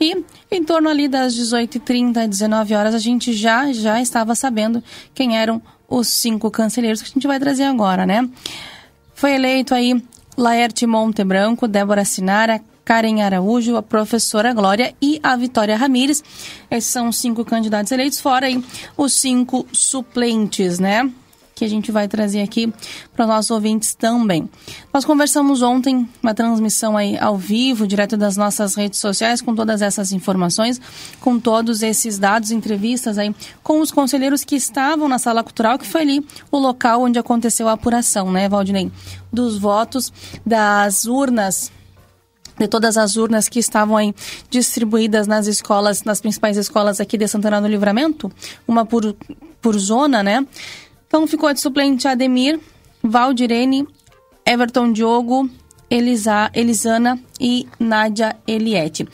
[0.00, 4.82] E em torno ali das 18h30, 19 horas, a gente já, já estava sabendo
[5.14, 5.62] quem eram
[5.92, 8.26] os cinco cancelheiros que a gente vai trazer agora, né?
[9.14, 10.02] Foi eleito aí
[10.36, 16.24] Laerte Monte Branco, Débora Sinara, Karen Araújo, a professora Glória e a Vitória Ramires.
[16.70, 18.64] Esses são os cinco candidatos eleitos, fora aí
[18.96, 21.08] os cinco suplentes, né?
[21.62, 22.72] Que a gente vai trazer aqui
[23.14, 24.50] para os nossos ouvintes também.
[24.92, 29.80] Nós conversamos ontem, uma transmissão aí ao vivo, direto das nossas redes sociais, com todas
[29.80, 30.80] essas informações,
[31.20, 33.32] com todos esses dados, entrevistas aí
[33.62, 37.68] com os conselheiros que estavam na sala cultural, que foi ali o local onde aconteceu
[37.68, 38.90] a apuração, né, Valdinei?
[39.32, 40.12] Dos votos
[40.44, 41.70] das urnas
[42.58, 44.12] de todas as urnas que estavam aí
[44.50, 48.30] distribuídas nas escolas, nas principais escolas aqui de Santana do Livramento,
[48.66, 49.14] uma por,
[49.60, 50.44] por zona, né?
[51.12, 52.58] Então ficou de suplente Ademir,
[53.02, 53.86] Valdirene,
[54.46, 55.46] Everton Diogo,
[55.90, 59.06] Elisa, Elisana e Nádia Eliette.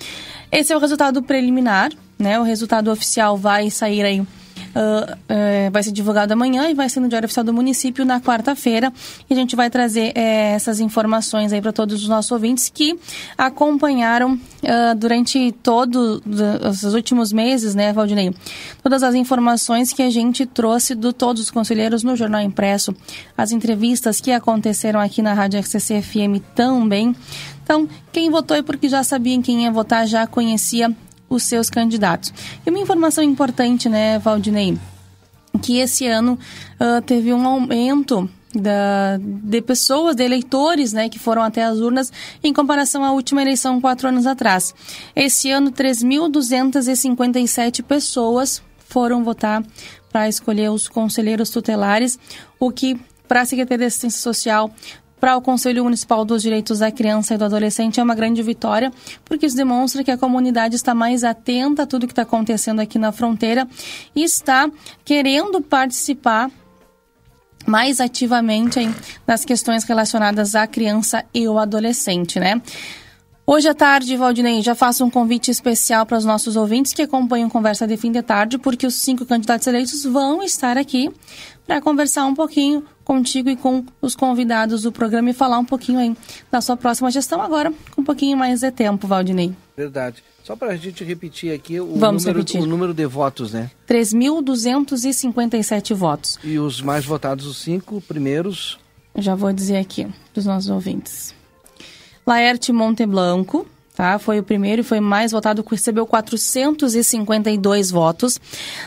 [0.52, 2.38] Esse é o resultado preliminar, né?
[2.38, 4.24] O resultado oficial vai sair aí
[4.78, 8.20] Uh, uh, vai ser divulgado amanhã e vai ser no Diário Oficial do Município na
[8.20, 8.92] quarta-feira.
[9.28, 10.12] E a gente vai trazer uh,
[10.54, 12.96] essas informações aí para todos os nossos ouvintes que
[13.36, 16.20] acompanharam ah, durante todos
[16.84, 18.34] os últimos meses, né, Valdinei?
[18.82, 22.94] Todas as informações que a gente trouxe de todos os conselheiros no Jornal Impresso,
[23.36, 27.14] as entrevistas que aconteceram aqui na Rádio RCC FM também.
[27.62, 30.94] Então, quem votou é porque já sabia em quem ia votar, já conhecia
[31.28, 32.32] os seus candidatos.
[32.64, 34.78] E uma informação importante, né, Valdinei?
[35.62, 36.38] Que esse ano
[36.80, 42.12] uh, teve um aumento da, de pessoas, de eleitores, né, que foram até as urnas
[42.42, 44.74] em comparação à última eleição quatro anos atrás.
[45.14, 49.62] Esse ano, 3.257 pessoas foram votar
[50.10, 52.18] para escolher os conselheiros tutelares,
[52.58, 54.72] o que para a Secretaria de Assistência Social
[55.20, 58.92] para o Conselho Municipal dos Direitos da Criança e do Adolescente é uma grande vitória,
[59.24, 62.98] porque isso demonstra que a comunidade está mais atenta a tudo que está acontecendo aqui
[62.98, 63.66] na fronteira
[64.14, 64.70] e está
[65.04, 66.50] querendo participar
[67.66, 68.94] mais ativamente hein,
[69.26, 72.62] nas questões relacionadas à criança e ao adolescente, né?
[73.50, 77.48] Hoje à tarde, Valdinei, já faço um convite especial para os nossos ouvintes que acompanham
[77.48, 81.10] Conversa de Fim de Tarde, porque os cinco candidatos eleitos vão estar aqui
[81.66, 85.98] para conversar um pouquinho contigo e com os convidados do programa e falar um pouquinho
[85.98, 86.14] aí
[86.50, 89.54] da sua próxima gestão agora, com um pouquinho mais de tempo, Valdinei.
[89.74, 90.22] Verdade.
[90.44, 92.60] Só para a gente repetir aqui o, Vamos número, repetir.
[92.60, 93.70] o número de votos, né?
[93.88, 96.38] 3.257 votos.
[96.44, 98.78] E os mais votados, os cinco primeiros.
[99.16, 101.34] Já vou dizer aqui, dos nossos ouvintes.
[102.26, 103.66] Laerte Monteblanco,
[103.98, 104.16] tá?
[104.16, 108.40] Foi o primeiro e foi mais votado, recebeu 452 votos.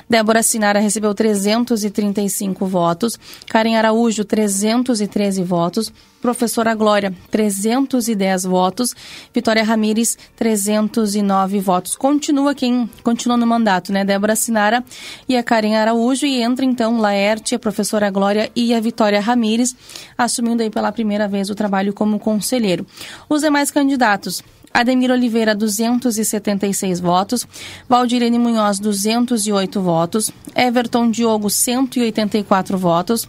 [0.10, 3.20] Débora Sinara recebeu 335 votos.
[3.50, 5.92] Karen Araújo, 313 votos.
[6.22, 8.96] Professora Glória, 310 votos.
[9.34, 11.98] Vitória Ramires, 309 votos.
[11.98, 14.06] Continua quem continua no mandato, né?
[14.06, 14.82] Débora Sinara
[15.28, 16.26] e a Karen Araújo.
[16.26, 19.76] E entra então Laerte, a professora Glória e a Vitória Ramires,
[20.18, 22.86] assumindo aí pela primeira vez o trabalho como conselheiro.
[23.28, 24.42] Os demais candidatos.
[24.74, 27.46] Ademir Oliveira, 276 votos.
[27.90, 30.32] Valdirene Munhoz, 208 votos.
[30.56, 33.28] Everton Diogo, 184 votos.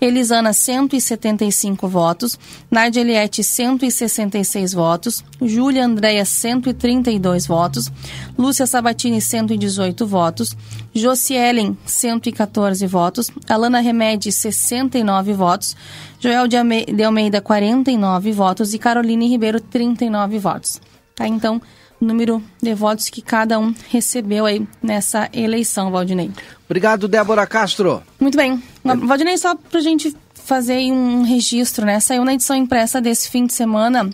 [0.00, 2.38] Elisana, 175 votos.
[2.70, 5.24] Nádia Eliette, 166 votos.
[5.40, 7.90] Júlia Andréia, 132 votos.
[8.38, 10.56] Lúcia Sabatini, 118 votos.
[10.94, 13.30] Josielen, 114 votos.
[13.48, 15.76] Alana Remede, 69 votos.
[16.24, 16.56] Joel de
[17.04, 18.72] Almeida, 49 votos.
[18.72, 20.80] E Caroline Ribeiro, 39 votos.
[21.14, 21.60] Tá, então,
[22.00, 26.30] o número de votos que cada um recebeu aí nessa eleição, Valdinei.
[26.64, 28.02] Obrigado, Débora Castro.
[28.18, 28.62] Muito bem.
[28.82, 32.00] Valdinei, só pra gente fazer um registro, né?
[32.00, 34.08] Saiu na edição impressa desse fim de semana,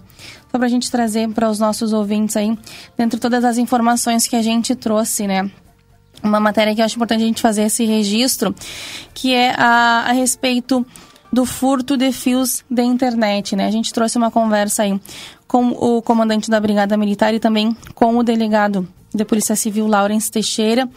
[0.50, 2.58] só pra gente trazer para os nossos ouvintes aí,
[2.98, 5.48] dentro de todas as informações que a gente trouxe, né?
[6.24, 8.52] Uma matéria que eu acho importante a gente fazer esse registro,
[9.14, 10.84] que é a, a respeito
[11.32, 13.66] do furto de fios da internet, né?
[13.66, 15.00] A gente trouxe uma conversa aí
[15.46, 20.30] com o comandante da Brigada Militar e também com o delegado de Polícia Civil, Laurence
[20.30, 20.88] Teixeira,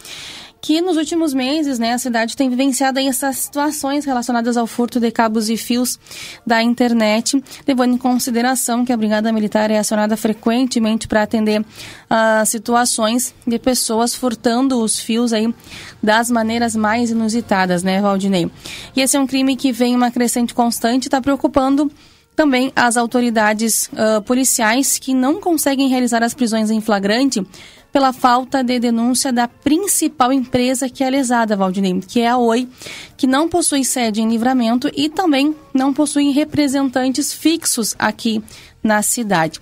[0.64, 5.11] que nos últimos meses, né, a cidade tem vivenciado essas situações relacionadas ao furto de
[5.11, 5.99] cabos e fios
[6.47, 11.66] da internet, levando em consideração que a Brigada Militar é acionada frequentemente para atender
[12.09, 15.53] a situações de pessoas furtando os fios aí
[16.01, 18.49] das maneiras mais inusitadas, né, Valdinei?
[18.95, 21.91] E esse é um crime que vem uma crescente constante está preocupando
[22.38, 27.45] também as autoridades uh, policiais que não conseguem realizar as prisões em flagrante
[27.94, 32.68] pela falta de denúncia da principal empresa que é lesada, Valdinei, que é a Oi,
[33.16, 38.44] que não possui sede em livramento e também não possui representantes fixos aqui
[38.84, 39.62] na cidade.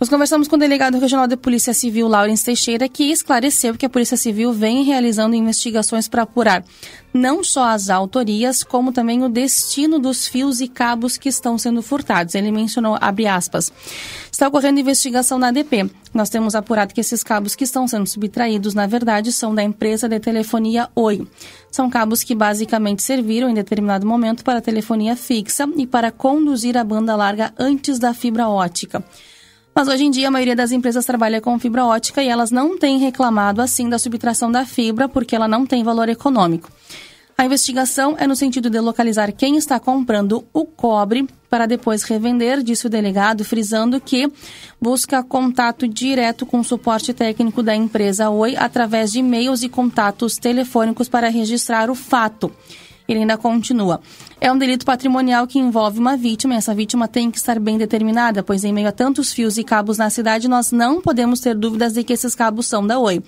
[0.00, 3.88] Nós conversamos com o delegado regional de Polícia Civil, Laurence Teixeira, que esclareceu que a
[3.88, 6.64] Polícia Civil vem realizando investigações para apurar
[7.14, 11.80] não só as autorias, como também o destino dos fios e cabos que estão sendo
[11.80, 12.34] furtados.
[12.34, 13.72] Ele mencionou, abre aspas,
[14.32, 15.88] está ocorrendo investigação na ADP.
[16.12, 20.08] Nós temos apurado que esses cabos que estão sendo subtraídos, na verdade, são da empresa
[20.08, 21.24] de telefonia Oi.
[21.70, 26.82] São cabos que basicamente serviram em determinado momento para telefonia fixa e para conduzir a
[26.82, 29.04] banda larga antes da fibra ótica.
[29.74, 32.78] Mas hoje em dia a maioria das empresas trabalha com fibra ótica e elas não
[32.78, 36.70] têm reclamado assim da subtração da fibra porque ela não tem valor econômico.
[37.36, 42.62] A investigação é no sentido de localizar quem está comprando o cobre para depois revender,
[42.62, 44.30] disse o delegado, frisando que
[44.80, 50.36] busca contato direto com o suporte técnico da empresa Oi através de e-mails e contatos
[50.36, 52.52] telefônicos para registrar o fato.
[53.06, 54.00] Ele ainda continua.
[54.40, 57.76] É um delito patrimonial que envolve uma vítima e essa vítima tem que estar bem
[57.76, 61.54] determinada, pois em meio a tantos fios e cabos na cidade, nós não podemos ter
[61.54, 63.22] dúvidas de que esses cabos são da Oi.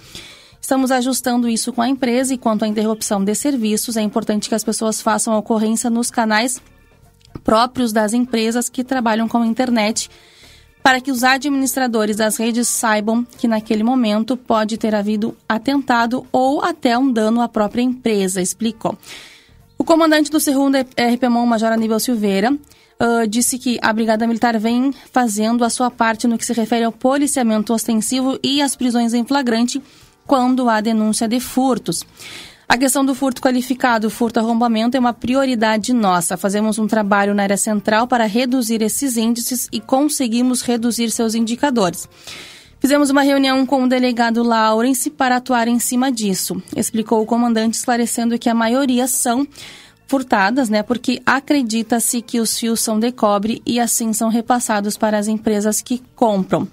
[0.60, 4.54] Estamos ajustando isso com a empresa e quanto à interrupção de serviços, é importante que
[4.54, 6.60] as pessoas façam a ocorrência nos canais
[7.44, 10.10] próprios das empresas que trabalham com a internet,
[10.82, 16.62] para que os administradores das redes saibam que naquele momento pode ter havido atentado ou
[16.62, 18.96] até um dano à própria empresa, explicou.
[19.86, 25.64] Comandante do segundo RPMON, Major Aníbal Silveira, uh, disse que a Brigada Militar vem fazendo
[25.64, 29.80] a sua parte no que se refere ao policiamento ostensivo e às prisões em flagrante
[30.26, 32.04] quando há denúncia de furtos.
[32.68, 36.36] A questão do furto qualificado, furto arrombamento, é uma prioridade nossa.
[36.36, 42.08] Fazemos um trabalho na área central para reduzir esses índices e conseguimos reduzir seus indicadores.
[42.86, 47.74] Fizemos uma reunião com o delegado Lawrence para atuar em cima disso, explicou o comandante,
[47.74, 49.44] esclarecendo que a maioria são
[50.06, 55.18] furtadas, né, porque acredita-se que os fios são de cobre e assim são repassados para
[55.18, 56.68] as empresas que compram.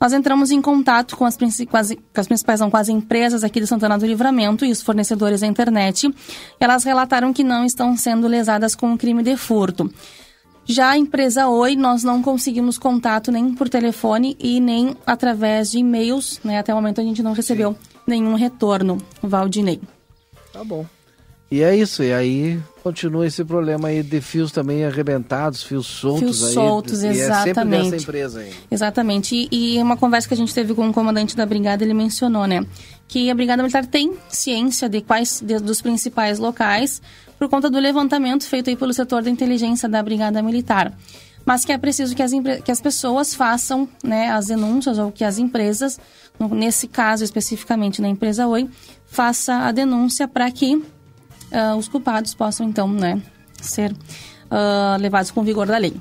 [0.00, 3.60] Nós entramos em contato com as, principais, com as principais não, com as empresas aqui
[3.60, 6.10] de Santana do Livramento e os fornecedores da internet.
[6.58, 9.92] Elas relataram que não estão sendo lesadas com o crime de furto.
[10.64, 15.78] Já a empresa Oi, nós não conseguimos contato nem por telefone e nem através de
[15.78, 16.40] e-mails.
[16.44, 16.58] Né?
[16.58, 17.78] Até o momento a gente não recebeu Sim.
[18.06, 19.80] nenhum retorno, Valdinei.
[20.52, 20.86] Tá bom.
[21.52, 26.20] E é isso, e aí continua esse problema aí de fios também arrebentados, fios soltos
[26.22, 26.54] fios aí.
[26.54, 27.50] soltos, exatamente.
[27.50, 28.54] É sempre dessa empresa aí.
[28.70, 29.48] Exatamente.
[29.52, 32.46] E, e uma conversa que a gente teve com o comandante da brigada, ele mencionou,
[32.46, 32.64] né,
[33.06, 37.02] que a brigada militar tem ciência de quais de, dos principais locais
[37.42, 40.96] por conta do levantamento feito aí pelo setor da inteligência da brigada militar.
[41.44, 42.30] Mas que é preciso que as,
[42.64, 45.98] que as pessoas façam né, as denúncias ou que as empresas,
[46.38, 48.70] nesse caso especificamente na empresa Oi,
[49.06, 53.20] faça a denúncia para que uh, os culpados possam, então, né,
[53.60, 55.96] ser uh, levados com vigor da lei.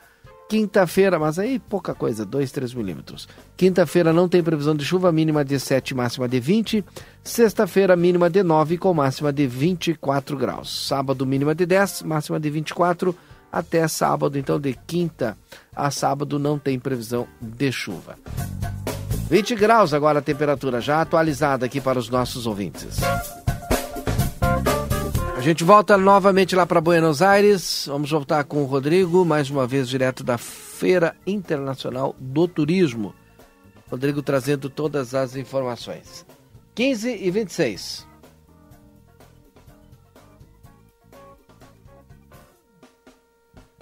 [0.47, 3.27] Quinta-feira, mas aí pouca coisa, 2, 3 milímetros.
[3.57, 6.85] Quinta-feira não tem previsão de chuva, mínima de 7, máxima de 20.
[7.21, 10.87] Sexta-feira, mínima de 9 com máxima de 24 graus.
[10.87, 13.13] Sábado, mínima de 10, máxima de 24
[13.51, 15.37] até sábado, então de quinta
[15.75, 18.15] a sábado não tem previsão de chuva.
[19.29, 22.99] 20 graus agora a temperatura, já atualizada aqui para os nossos ouvintes.
[25.43, 27.83] Gente volta novamente lá para Buenos Aires.
[27.87, 33.13] Vamos voltar com o Rodrigo, mais uma vez direto da Feira Internacional do Turismo.
[33.91, 36.25] Rodrigo trazendo todas as informações.
[36.73, 38.07] 15 e 26.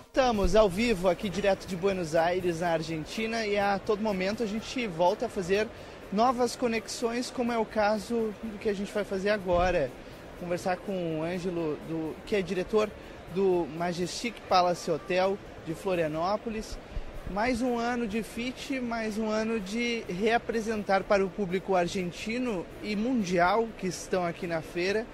[0.07, 4.47] Estamos ao vivo aqui direto de Buenos Aires, na Argentina, e a todo momento a
[4.47, 5.68] gente volta a fazer
[6.12, 9.91] novas conexões, como é o caso do que a gente vai fazer agora.
[10.42, 12.89] Conversar com o Ângelo, do, que é diretor
[13.34, 15.38] do Majestic Palace Hotel
[15.68, 16.80] de Florianópolis.
[17.30, 22.96] Mais um ano de FIT, mais um ano de reapresentar para o público argentino e
[22.96, 25.06] mundial que estão aqui na feira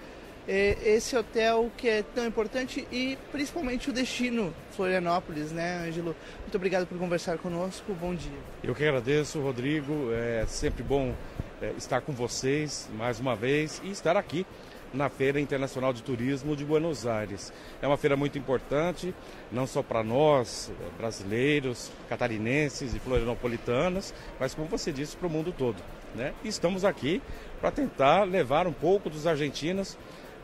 [0.47, 6.15] é, esse hotel que é tão importante e principalmente o destino Florianópolis, né, Ângelo?
[6.41, 7.93] Muito obrigado por conversar conosco.
[7.93, 8.39] Bom dia.
[8.63, 10.09] Eu que agradeço, Rodrigo.
[10.13, 11.13] É sempre bom
[11.61, 14.45] é, estar com vocês mais uma vez e estar aqui
[14.93, 17.51] na Feira Internacional de Turismo de Buenos Aires.
[17.81, 19.13] É uma feira muito importante,
[19.51, 25.53] não só para nós, brasileiros, catarinenses e florianopolitanas, mas como você disse, para o mundo
[25.55, 25.77] todo.
[26.15, 26.33] Né?
[26.43, 27.21] E estamos aqui
[27.59, 29.97] para tentar levar um pouco dos argentinos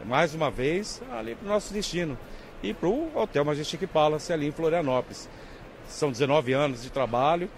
[0.06, 2.18] mais uma vez, ali para o nosso destino.
[2.62, 5.30] E para o Hotel Majestic Palace, ali em Florianópolis.
[5.88, 7.50] São 19 anos de trabalho,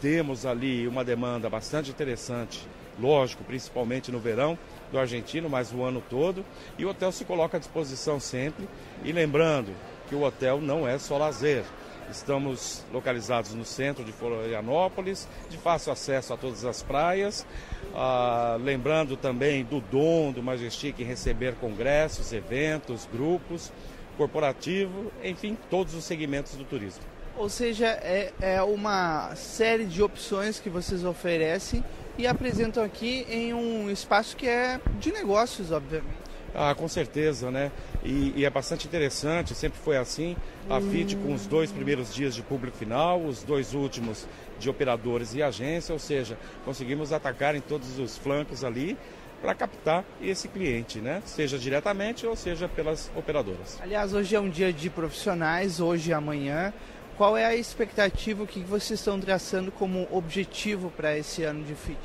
[0.00, 2.66] temos ali uma demanda bastante interessante,
[3.00, 4.58] lógico, principalmente no verão
[4.92, 6.44] do argentino, mas o ano todo.
[6.78, 8.68] E o hotel se coloca à disposição sempre.
[9.02, 9.72] E lembrando
[10.08, 11.64] que o hotel não é só lazer.
[12.10, 17.46] Estamos localizados no centro de Florianópolis, de fácil acesso a todas as praias.
[17.94, 23.72] Ah, lembrando também do dom do Majestic em receber congressos, eventos, grupos,
[24.18, 27.02] corporativo, enfim, todos os segmentos do turismo.
[27.34, 31.82] Ou seja, é, é uma série de opções que vocês oferecem
[32.18, 36.22] e apresentam aqui em um espaço que é de negócios, obviamente.
[36.54, 37.72] Ah, com certeza, né?
[38.04, 40.36] E, e, é bastante interessante, sempre foi assim.
[40.68, 44.26] A FIT com os dois primeiros dias de público final, os dois últimos
[44.58, 48.98] de operadores e agência, ou seja, conseguimos atacar em todos os flancos ali
[49.40, 51.22] para captar esse cliente, né?
[51.24, 53.78] Seja diretamente ou seja pelas operadoras.
[53.82, 56.72] Aliás, hoje é um dia de profissionais, hoje e amanhã.
[57.16, 61.74] Qual é a expectativa, o que vocês estão traçando como objetivo para esse ano de
[61.74, 61.98] FIT?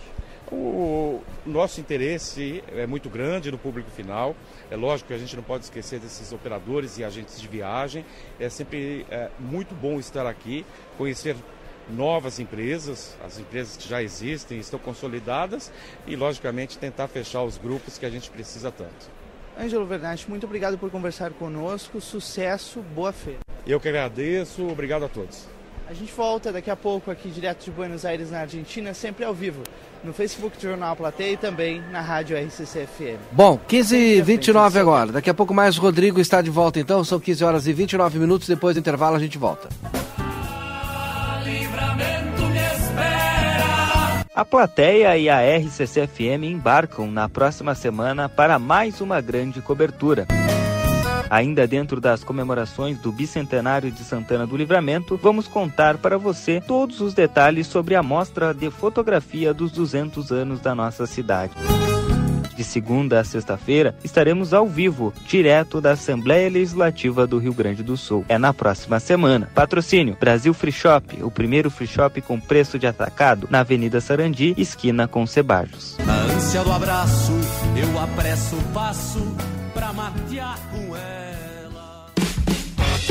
[0.52, 4.36] O nosso interesse é muito grande no público final.
[4.70, 8.06] É lógico que a gente não pode esquecer desses operadores e agentes de viagem.
[8.40, 10.66] É sempre é, muito bom estar aqui,
[10.98, 11.36] conhecer
[11.90, 15.72] novas empresas, as empresas que já existem, estão consolidadas
[16.06, 19.10] e, logicamente, tentar fechar os grupos que a gente precisa tanto.
[19.58, 22.00] Ângelo Vernatti, muito obrigado por conversar conosco.
[22.00, 23.47] Sucesso, boa feira.
[23.68, 25.46] Eu que agradeço, obrigado a todos.
[25.90, 29.34] A gente volta daqui a pouco aqui direto de Buenos Aires, na Argentina, sempre ao
[29.34, 29.62] vivo,
[30.04, 33.20] no Facebook do Jornal Plateia e também na Rádio RCC-FM.
[33.32, 35.12] Bom, 15 e 29 agora.
[35.12, 38.20] Daqui a pouco mais o Rodrigo está de volta então, são 15 horas e 29
[38.20, 39.70] minutos, depois do intervalo a gente volta.
[44.36, 50.28] A plateia e a RCC-FM embarcam na próxima semana para mais uma grande cobertura.
[51.30, 57.02] Ainda dentro das comemorações do bicentenário de Santana do Livramento, vamos contar para você todos
[57.02, 61.54] os detalhes sobre a mostra de fotografia dos 200 anos da nossa cidade.
[62.58, 67.96] De segunda a sexta-feira, estaremos ao vivo, direto da Assembleia Legislativa do Rio Grande do
[67.96, 68.26] Sul.
[68.28, 69.48] É na próxima semana.
[69.54, 74.56] Patrocínio: Brasil Free Shop, o primeiro free shop com preço de atacado, na Avenida Sarandi,
[74.58, 75.98] esquina com Cebajos.
[76.04, 77.32] Na ânsia do abraço,
[77.76, 79.36] eu apresso o passo
[79.76, 81.17] pra matear com ela.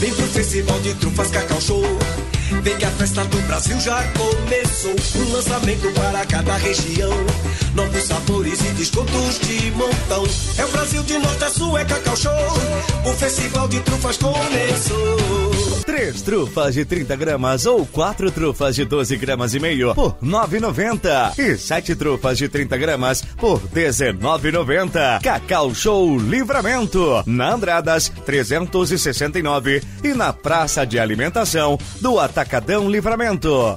[0.00, 1.82] Vem pro Festival de Trufas Cacau Show.
[2.62, 4.94] Vem que a festa do Brasil já começou.
[5.16, 7.12] Um lançamento para cada região.
[7.74, 10.24] Novos sabores e descontos de montão.
[10.58, 12.32] É o Brasil de norte a sul, é Cacau Show.
[13.04, 15.54] O Festival de Trufas começou.
[15.84, 21.38] Três trufas de 30 gramas ou quatro trufas de 12 gramas e meio por 9,90.
[21.38, 25.22] E sete trufas de 30 gramas por 19,90.
[25.22, 27.22] Cacau Show Livramento.
[27.26, 33.76] Na Andradas 369 e na Praça de Alimentação do Atacadão Livramento.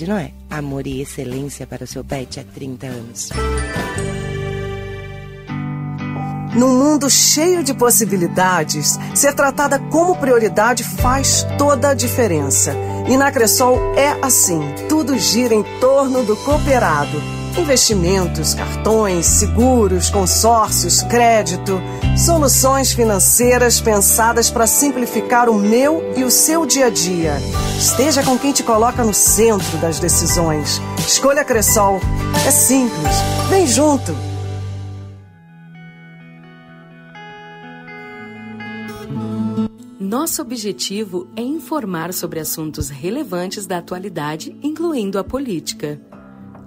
[0.00, 0.32] de Noé.
[0.48, 3.28] Amor e excelência para o seu pet há 30 anos.
[6.54, 12.74] Num mundo cheio de possibilidades, ser tratada como prioridade faz toda a diferença.
[13.08, 21.02] E na Cressol é assim: tudo gira em torno do cooperado Investimentos, cartões, seguros, consórcios,
[21.02, 21.80] crédito,
[22.16, 27.34] soluções financeiras pensadas para simplificar o meu e o seu dia a dia.
[27.76, 30.80] Esteja com quem te coloca no centro das decisões.
[30.98, 32.00] Escolha Cressol.
[32.46, 33.16] É simples.
[33.48, 34.14] Vem junto.
[39.98, 46.00] Nosso objetivo é informar sobre assuntos relevantes da atualidade, incluindo a política.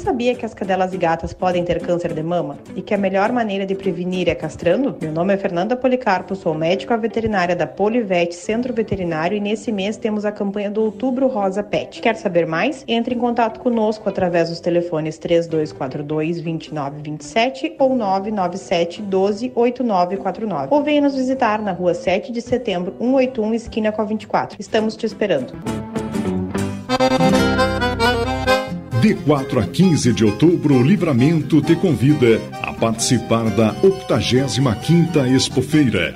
[0.00, 3.30] Sabia que as cadelas e gatas podem ter câncer de mama e que a melhor
[3.30, 4.96] maneira de prevenir é castrando?
[5.00, 9.96] Meu nome é Fernanda Policarpo, sou médica veterinária da Polivete Centro Veterinário e nesse mês
[9.96, 12.00] temos a campanha do Outubro Rosa Pet.
[12.00, 12.82] Quer saber mais?
[12.88, 21.02] Entre em contato conosco através dos telefones 3242 2927 ou 997 12 8949 ou venha
[21.02, 24.56] nos visitar na rua 7 de setembro 181 esquina com a 24.
[24.58, 25.89] Estamos te esperando.
[29.00, 36.12] De 4 a 15 de outubro, o Livramento te convida a participar da 85ª Expofeira.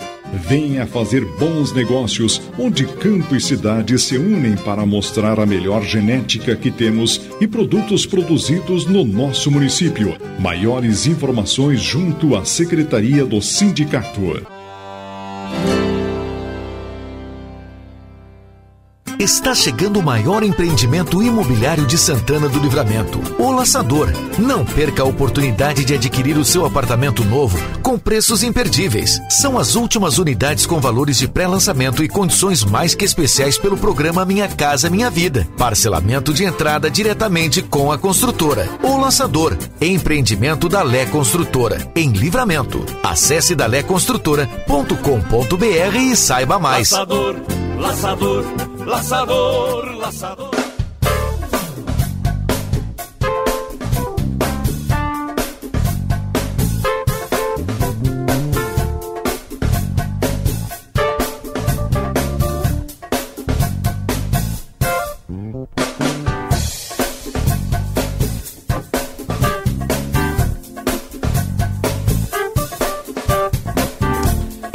[0.46, 6.54] Venha fazer bons negócios, onde campo e cidade se unem para mostrar a melhor genética
[6.54, 10.14] que temos e produtos produzidos no nosso município.
[10.38, 14.53] Maiores informações junto à Secretaria do Sindicato.
[19.18, 24.08] Está chegando o maior empreendimento imobiliário de Santana do Livramento, o Laçador.
[24.38, 29.20] Não perca a oportunidade de adquirir o seu apartamento novo com preços imperdíveis.
[29.30, 34.24] São as últimas unidades com valores de pré-lançamento e condições mais que especiais pelo programa
[34.24, 35.46] Minha Casa Minha Vida.
[35.56, 38.68] Parcelamento de entrada diretamente com a construtora.
[38.82, 42.84] O Laçador, empreendimento da Lé Construtora, em Livramento.
[43.02, 46.90] Acesse daléconstrutora.com.br e saiba mais.
[46.90, 47.36] Laçador,
[47.78, 48.44] laçador,
[48.86, 50.63] laçador, laçador.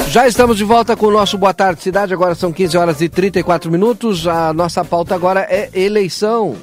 [0.10, 3.07] Já estamos de volta com o nosso Boa Tarde Cidade, agora são 15 horas e
[3.07, 4.26] 34 minutos.
[4.26, 6.57] A nossa pauta agora é eleição.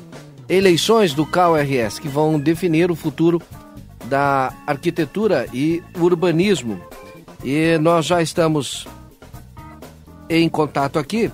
[0.49, 3.41] Eleições do CAURS, que vão definir o futuro
[4.07, 6.81] da arquitetura e urbanismo.
[7.45, 8.85] E nós já estamos
[10.29, 11.31] em contato aqui,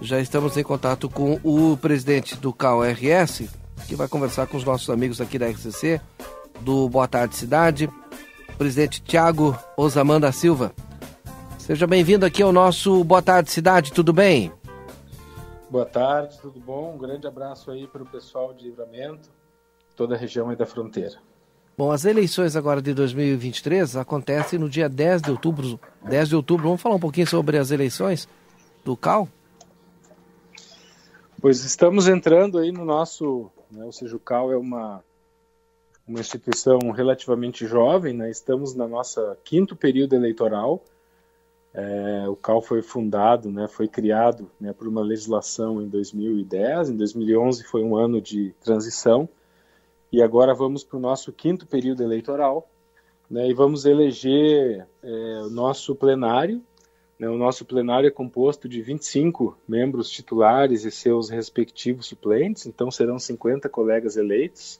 [0.00, 3.42] já estamos em contato com o presidente do CAURS,
[3.86, 6.00] que vai conversar com os nossos amigos aqui da RCC,
[6.62, 7.90] do Boa Tarde Cidade,
[8.56, 10.72] presidente Tiago Osamanda Silva.
[11.62, 14.52] Seja bem-vindo aqui ao nosso Boa Tarde Cidade, tudo bem?
[15.70, 16.96] Boa tarde, tudo bom?
[16.96, 19.30] Um grande abraço aí para o pessoal de Livramento,
[19.94, 21.20] toda a região aí da fronteira.
[21.78, 25.78] Bom, as eleições agora de 2023 acontecem no dia 10 de outubro.
[26.02, 28.28] 10 de outubro, vamos falar um pouquinho sobre as eleições
[28.84, 29.28] do CAL?
[31.40, 35.00] Pois estamos entrando aí no nosso, né, ou seja, o CAL é uma,
[36.08, 40.82] uma instituição relativamente jovem, né, estamos na nossa quinto período eleitoral,
[41.74, 46.96] é, o CAL foi fundado, né, foi criado né, por uma legislação em 2010, em
[46.96, 49.28] 2011 foi um ano de transição,
[50.10, 52.68] e agora vamos para o nosso quinto período eleitoral,
[53.30, 56.62] né, e vamos eleger é, o nosso plenário.
[57.18, 62.90] Né, o nosso plenário é composto de 25 membros titulares e seus respectivos suplentes, então
[62.90, 64.78] serão 50 colegas eleitos,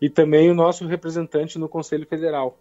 [0.00, 2.56] e também o nosso representante no Conselho Federal,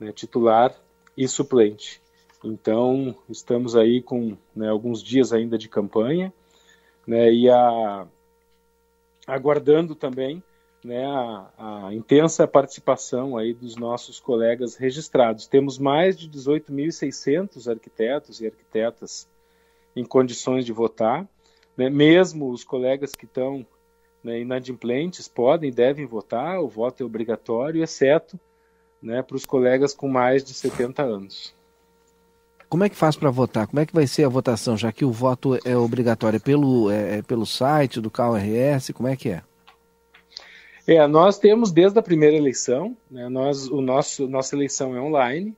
[0.00, 0.74] né, titular
[1.16, 2.03] e suplente.
[2.44, 6.32] Então, estamos aí com né, alguns dias ainda de campanha
[7.06, 8.06] né, e a,
[9.26, 10.42] aguardando também
[10.84, 15.46] né, a, a, intensa participação aí dos nossos colegas registrados.
[15.46, 19.26] Temos mais de 18.600 arquitetos e arquitetas
[19.96, 21.26] em condições de votar.
[21.76, 23.66] Né, mesmo os colegas que estão
[24.22, 28.38] né, inadimplentes podem e devem votar, o voto é obrigatório, exceto
[29.00, 31.54] né, para os colegas com mais de 70 anos.
[32.68, 33.66] Como é que faz para votar?
[33.66, 36.40] Como é que vai ser a votação, já que o voto é obrigatório?
[36.40, 38.92] Pelo, é, é pelo site do CalRS?
[38.92, 39.42] Como é que é?
[40.86, 45.56] É, nós temos desde a primeira eleição, né, nós, o nosso, nossa eleição é online,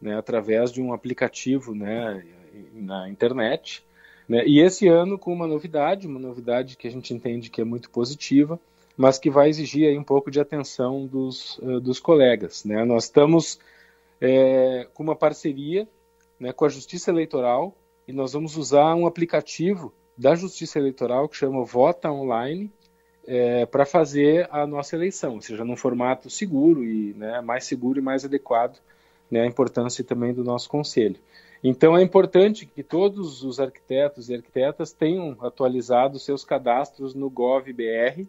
[0.00, 2.24] né, através de um aplicativo né,
[2.72, 3.84] na internet.
[4.26, 7.64] Né, e esse ano com uma novidade, uma novidade que a gente entende que é
[7.64, 8.58] muito positiva,
[8.96, 12.64] mas que vai exigir aí um pouco de atenção dos, uh, dos colegas.
[12.64, 12.84] Né?
[12.84, 13.58] Nós estamos
[14.18, 15.86] é, com uma parceria
[16.44, 17.74] né, com a Justiça Eleitoral
[18.06, 22.70] e nós vamos usar um aplicativo da Justiça Eleitoral que chama Vota Online
[23.26, 27.98] é, para fazer a nossa eleição, ou seja, num formato seguro e né, mais seguro
[27.98, 28.78] e mais adequado
[29.30, 31.16] né, à importância também do nosso conselho.
[31.62, 38.28] Então é importante que todos os arquitetos e arquitetas tenham atualizado seus cadastros no GovBR,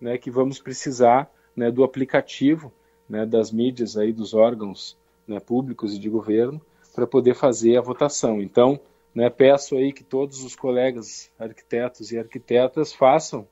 [0.00, 2.72] né, que vamos precisar né, do aplicativo
[3.08, 6.60] né, das mídias aí dos órgãos né, públicos e de governo
[7.00, 8.42] para poder fazer a votação.
[8.42, 8.78] Então,
[9.14, 13.48] né, peço aí que todos os colegas arquitetos e arquitetas façam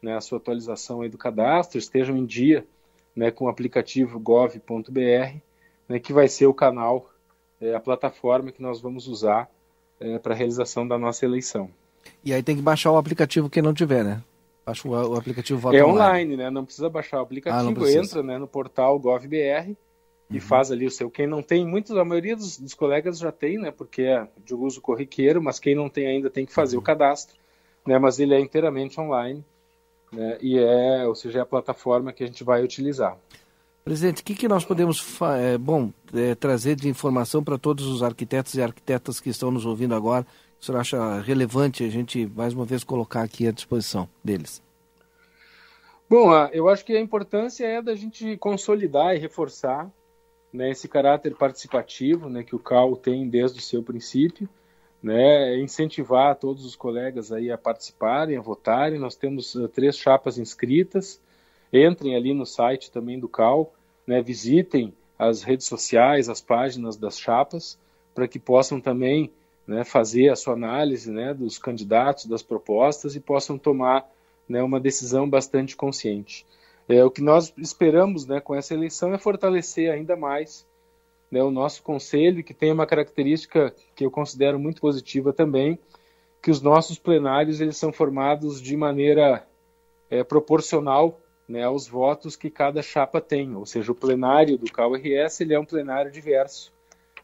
[0.00, 2.64] né, a sua atualização aí do cadastro, estejam em dia
[3.16, 5.36] né, com o aplicativo gov.br,
[5.88, 7.10] né, que vai ser o canal,
[7.60, 9.50] é, a plataforma que nós vamos usar
[9.98, 11.68] é, para a realização da nossa eleição.
[12.24, 14.22] E aí tem que baixar o aplicativo quem não tiver, né?
[14.64, 16.50] Baixa o, o aplicativo Voto É online, online, né?
[16.50, 19.74] Não precisa baixar o aplicativo, ah, entra né, no portal gov.br
[20.30, 20.40] e uhum.
[20.40, 21.10] faz ali o seu.
[21.10, 23.70] Quem não tem, muitos, a maioria dos, dos, colegas já tem, né?
[23.70, 26.82] Porque é de uso corriqueiro, mas quem não tem ainda tem que fazer uhum.
[26.82, 27.36] o cadastro,
[27.86, 27.98] né?
[27.98, 29.44] Mas ele é inteiramente online,
[30.12, 30.38] né?
[30.40, 33.16] E é, ou seja, é a plataforma que a gente vai utilizar.
[33.84, 35.04] Presidente, o que, que nós podemos
[35.38, 39.66] é, bom, é, trazer de informação para todos os arquitetos e arquitetas que estão nos
[39.66, 40.26] ouvindo agora?
[40.58, 44.62] O senhor acha relevante a gente, mais uma vez, colocar aqui à disposição deles?
[46.08, 49.90] Bom, eu acho que a importância é da gente consolidar e reforçar
[50.54, 54.48] né, esse caráter participativo né, que o CAL tem desde o seu princípio,
[55.02, 59.00] né, incentivar todos os colegas aí a participarem, a votarem.
[59.00, 61.20] Nós temos uh, três chapas inscritas.
[61.72, 63.74] Entrem ali no site também do CAL,
[64.06, 67.76] né, visitem as redes sociais, as páginas das chapas,
[68.14, 69.32] para que possam também
[69.66, 74.08] né, fazer a sua análise né, dos candidatos, das propostas e possam tomar
[74.48, 76.46] né, uma decisão bastante consciente.
[76.88, 80.66] É, o que nós esperamos né, com essa eleição é fortalecer ainda mais
[81.30, 85.78] né, o nosso conselho, que tem uma característica que eu considero muito positiva também,
[86.42, 89.46] que os nossos plenários eles são formados de maneira
[90.10, 91.18] é, proporcional
[91.48, 95.58] né, aos votos que cada chapa tem, ou seja, o plenário do CAU-RS ele é
[95.58, 96.72] um plenário diverso,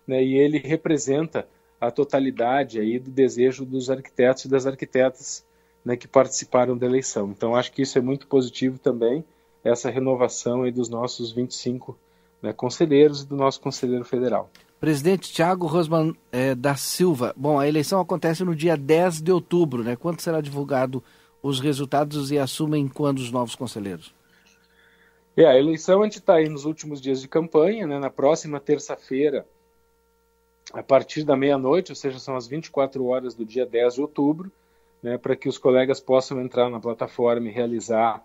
[0.07, 1.47] né, e ele representa
[1.81, 5.45] a totalidade aí do desejo dos arquitetos e das arquitetas
[5.85, 7.31] né, que participaram da eleição.
[7.31, 9.25] Então, acho que isso é muito positivo também,
[9.63, 11.97] essa renovação aí dos nossos 25
[12.43, 14.51] né, conselheiros e do nosso conselheiro federal.
[14.81, 17.35] Presidente Tiago Rosman é, da Silva.
[17.37, 19.95] Bom, a eleição acontece no dia 10 de outubro, né?
[19.95, 21.05] Quando será divulgado
[21.43, 24.15] os resultados e assumem quando os novos conselheiros?
[25.37, 27.99] É, a eleição a gente está aí nos últimos dias de campanha, né?
[27.99, 29.47] Na próxima terça-feira,
[30.73, 34.51] a partir da meia-noite, ou seja, são as 24 horas do dia 10 de outubro,
[35.03, 35.19] né?
[35.19, 38.25] Para que os colegas possam entrar na plataforma e realizar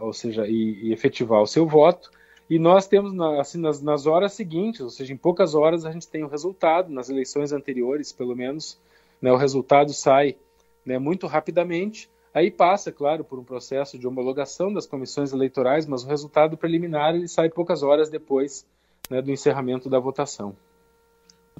[0.00, 2.10] ou seja, e, e, efetivar o seu voto.
[2.48, 6.08] E nós temos, assim, nas, nas, horas seguintes, ou seja, em poucas horas a gente
[6.08, 8.78] tem o resultado, nas eleições anteriores, pelo menos,
[9.20, 10.36] né, o resultado sai
[10.84, 12.10] né, muito rapidamente.
[12.34, 17.14] Aí passa, claro, por um processo de homologação das comissões eleitorais, mas o resultado preliminar
[17.14, 18.66] ele sai poucas horas depois
[19.08, 20.54] né, do encerramento da votação.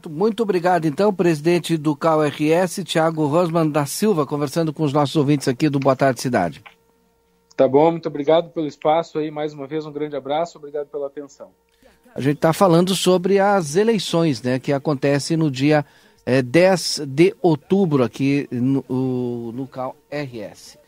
[0.08, 5.48] Muito obrigado, então, presidente do CAU-RS, Tiago Rosman da Silva, conversando com os nossos ouvintes
[5.48, 6.62] aqui do Boa Tarde Cidade.
[7.56, 9.30] Tá bom, muito obrigado pelo espaço aí.
[9.30, 11.50] Mais uma vez, um grande abraço, obrigado pela atenção.
[12.14, 15.84] A gente está falando sobre as eleições, né, que acontecem no dia
[16.24, 20.78] é, 10 de outubro aqui no, no CAL RS.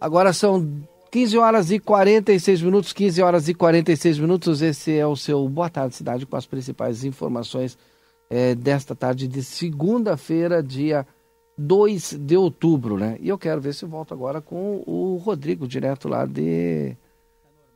[0.00, 4.62] Agora são 15 horas e 46 minutos, 15 horas e 46 minutos.
[4.62, 7.78] Esse é o seu Boa Tarde Cidade com as principais informações
[8.28, 11.06] é, desta tarde de segunda-feira, dia
[11.56, 13.16] 2 de outubro, né?
[13.20, 16.96] E eu quero ver se volto agora com o Rodrigo, direto lá de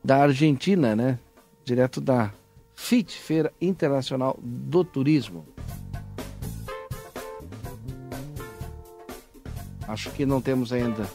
[0.03, 1.19] da Argentina, né?
[1.63, 2.31] Direto da
[2.75, 5.45] FIT, Feira Internacional do Turismo.
[9.87, 11.09] Acho que não temos ainda.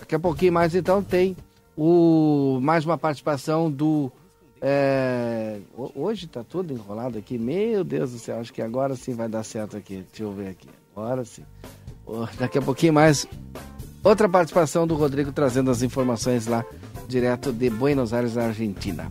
[0.00, 1.36] Daqui a pouquinho mais então tem
[1.76, 4.12] o mais uma participação do
[4.64, 7.36] é, hoje está tudo enrolado aqui.
[7.36, 10.04] Meu Deus do céu, acho que agora sim vai dar certo aqui.
[10.08, 10.68] Deixa eu ver aqui.
[10.94, 11.42] Agora sim.
[12.38, 13.26] Daqui a pouquinho mais.
[14.04, 16.64] Outra participação do Rodrigo trazendo as informações lá,
[17.08, 19.08] direto de Buenos Aires, Argentina.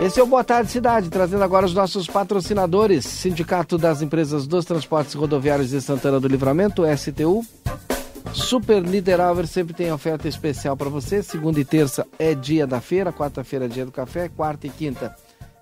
[0.00, 3.06] Esse é o Boa Tarde Cidade, trazendo agora os nossos patrocinadores.
[3.06, 7.42] Sindicato das Empresas dos Transportes Rodoviários de Santana do Livramento, STU.
[8.32, 11.22] Super Niederauer sempre tem oferta especial para você.
[11.22, 15.14] Segunda e terça é dia da feira, quarta-feira é dia do café, quarta e quinta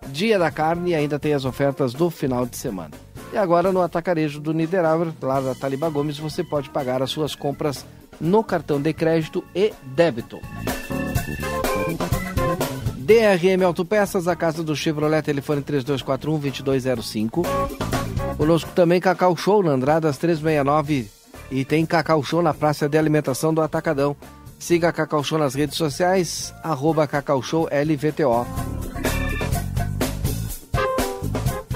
[0.08, 2.92] dia da carne e ainda tem as ofertas do final de semana.
[3.32, 7.34] E agora no atacarejo do Niederauer, lá da Taliba Gomes, você pode pagar as suas
[7.34, 7.86] compras
[8.20, 10.38] no cartão de crédito e débito.
[12.98, 17.46] DRM Autopeças, a casa do Chevrolet, telefone 3241-2205.
[18.36, 23.52] Conosco também Cacau Show na Andradas 369 e tem Cacau Show na Praça de Alimentação
[23.52, 24.16] do Atacadão.
[24.58, 28.46] Siga a Cacau Show nas redes sociais, arroba Cacau Show LVTO.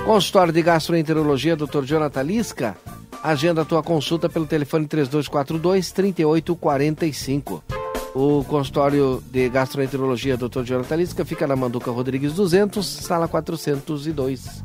[0.05, 1.83] Consultório de Gastroenterologia, Dr.
[1.85, 2.77] Jonathan Lisca.
[3.23, 7.63] Agenda a tua consulta pelo telefone 3242-3845.
[8.15, 10.63] O consultório de gastroenterologia Dr.
[10.63, 14.65] Jonathan Lisca fica na Manduca Rodrigues 200, sala 402.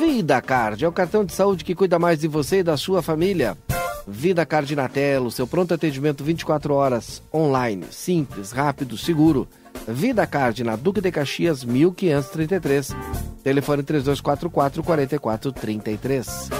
[0.00, 3.02] Vida Card é o cartão de saúde que cuida mais de você e da sua
[3.02, 3.58] família.
[4.06, 9.48] Vida Card na tela, o seu pronto atendimento 24 horas, online, simples, rápido, seguro.
[9.88, 12.94] Vida Card na Duque de Caxias 1533.
[13.42, 16.50] Telefone 3244 4433.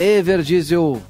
[0.00, 1.00] Everdiesel,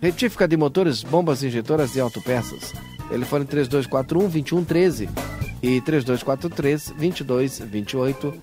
[0.00, 2.72] retífica de motores, bombas injetoras e autopeças.
[3.08, 5.08] Telefone 3241 2113
[5.62, 8.34] e 3243 2228.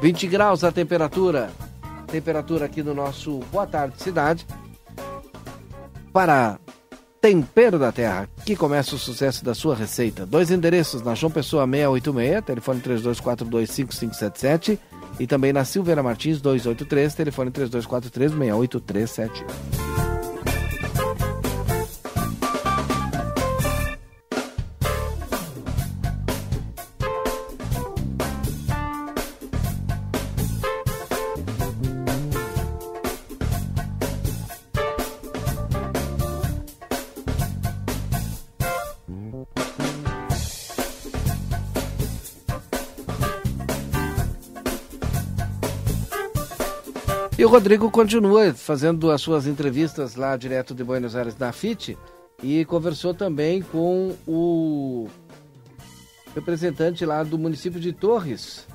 [0.00, 1.50] 20 graus a temperatura.
[2.06, 4.46] Temperatura aqui no nosso Boa Tarde Cidade.
[6.16, 6.58] Para
[7.20, 10.24] Tempero da Terra, que começa o sucesso da sua receita.
[10.24, 14.78] Dois endereços na João Pessoa 686, telefone 32425577
[15.20, 18.32] e também na Silveira Martins 283, telefone 3243
[47.46, 51.96] o Rodrigo continua fazendo as suas entrevistas lá direto de Buenos Aires da FIT
[52.42, 55.06] e conversou também com o
[56.34, 58.66] representante lá do município de Torres.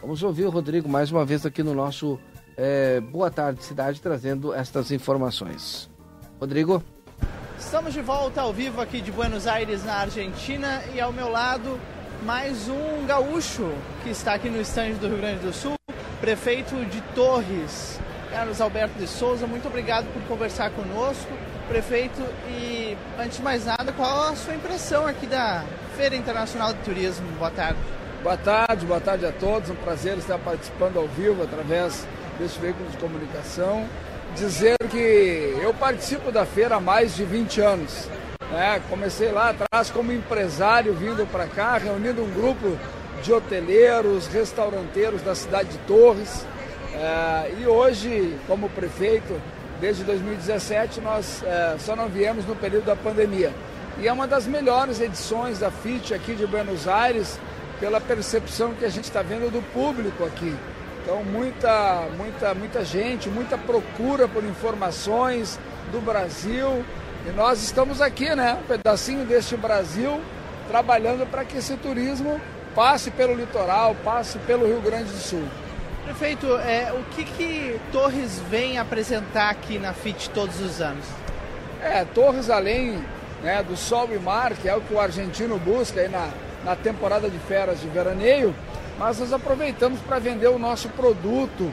[0.00, 2.18] Vamos ouvir o Rodrigo mais uma vez aqui no nosso
[2.56, 5.88] é, Boa Tarde Cidade, trazendo estas informações.
[6.40, 6.82] Rodrigo?
[7.56, 11.78] Estamos de volta ao vivo aqui de Buenos Aires, na Argentina, e ao meu lado
[12.24, 13.70] mais um gaúcho
[14.02, 15.74] que está aqui no estande do Rio Grande do Sul,
[16.20, 19.46] prefeito de Torres, Carlos Alberto de Souza.
[19.46, 21.30] Muito obrigado por conversar conosco,
[21.68, 22.22] prefeito.
[22.48, 25.64] E antes de mais nada, qual a sua impressão aqui da
[25.96, 27.26] Feira Internacional de Turismo?
[27.38, 27.78] Boa tarde.
[28.22, 29.70] Boa tarde, boa tarde a todos.
[29.70, 32.06] Um prazer estar participando ao vivo através
[32.38, 33.86] desse veículo de comunicação.
[34.34, 38.08] Dizer que eu participo da feira há mais de 20 anos.
[38.50, 38.80] Né?
[38.88, 42.76] Comecei lá atrás como empresário vindo para cá, reunindo um grupo
[43.22, 46.46] de hoteleiros, restauranteiros da cidade de Torres.
[46.98, 49.40] É, e hoje, como prefeito,
[49.80, 53.52] desde 2017, nós é, só não viemos no período da pandemia.
[54.00, 57.38] E é uma das melhores edições da FIT aqui de Buenos Aires,
[57.78, 60.54] pela percepção que a gente está vendo do público aqui.
[61.02, 65.58] Então, muita, muita, muita gente, muita procura por informações
[65.92, 66.84] do Brasil.
[67.26, 68.58] E nós estamos aqui, né?
[68.60, 70.20] Um pedacinho deste Brasil,
[70.68, 72.40] trabalhando para que esse turismo
[72.74, 75.44] passe pelo litoral, passe pelo Rio Grande do Sul.
[76.08, 81.04] Prefeito, é, o que, que Torres vem apresentar aqui na FIT todos os anos?
[81.82, 83.04] É, Torres, além
[83.42, 86.30] né, do sol e mar, que é o que o argentino busca aí na,
[86.64, 88.54] na temporada de férias de veraneio,
[88.98, 91.70] mas nós aproveitamos para vender o nosso produto,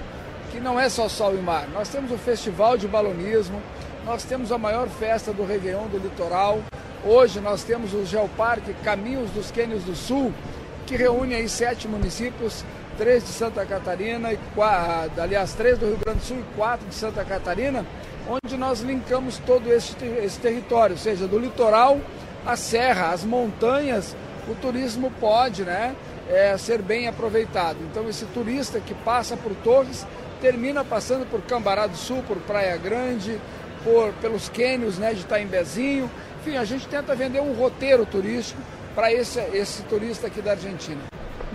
[0.51, 1.69] que não é só sol e mar.
[1.69, 3.61] Nós temos o Festival de Balonismo,
[4.05, 6.59] nós temos a maior festa do Réveillon do litoral.
[7.05, 10.33] Hoje nós temos o Geoparque Caminhos dos Quênios do Sul,
[10.85, 12.65] que reúne aí sete municípios,
[12.97, 14.39] três de Santa Catarina, e
[15.19, 17.85] aliás, três do Rio Grande do Sul e quatro de Santa Catarina,
[18.27, 21.99] onde nós linkamos todo esse, esse território, seja do litoral,
[22.45, 24.15] a serra, as montanhas,
[24.47, 25.95] o turismo pode né,
[26.29, 27.77] é, ser bem aproveitado.
[27.91, 30.05] Então esse turista que passa por Torres
[30.41, 33.39] termina passando por Cambará do Sul, por Praia Grande,
[33.83, 36.09] por, pelos cânions né, de Taimbezinho.
[36.41, 38.61] Enfim, a gente tenta vender um roteiro turístico
[38.93, 41.01] para esse, esse turista aqui da Argentina.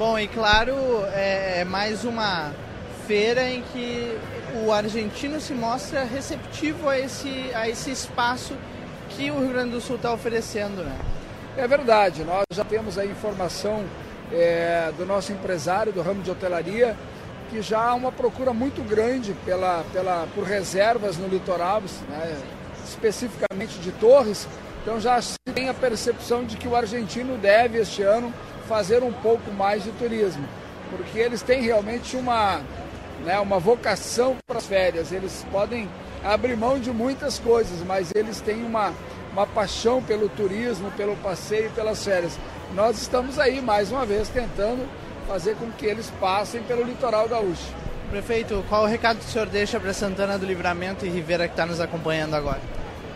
[0.01, 0.75] Bom, e claro,
[1.13, 2.55] é, é mais uma
[3.07, 4.19] feira em que
[4.65, 8.55] o argentino se mostra receptivo a esse, a esse espaço
[9.11, 10.97] que o Rio Grande do Sul está oferecendo, né?
[11.55, 13.85] É verdade, nós já temos a informação
[14.33, 16.97] é, do nosso empresário do ramo de hotelaria,
[17.51, 22.39] que já há uma procura muito grande pela, pela, por reservas no litoral, né,
[22.87, 24.49] especificamente de torres.
[24.81, 28.33] Então já se tem a percepção de que o argentino deve este ano
[28.71, 30.47] fazer um pouco mais de turismo,
[30.91, 32.61] porque eles têm realmente uma,
[33.25, 35.11] né, uma vocação para as férias.
[35.11, 35.89] Eles podem
[36.25, 38.95] abrir mão de muitas coisas, mas eles têm uma,
[39.33, 42.39] uma paixão pelo turismo, pelo passeio, pelas férias.
[42.73, 44.89] Nós estamos aí mais uma vez tentando
[45.27, 47.75] fazer com que eles passem pelo litoral gaúcho.
[48.09, 51.55] Prefeito, qual o recado que o senhor deixa para Santana do Livramento e Rivera que
[51.55, 52.61] está nos acompanhando agora?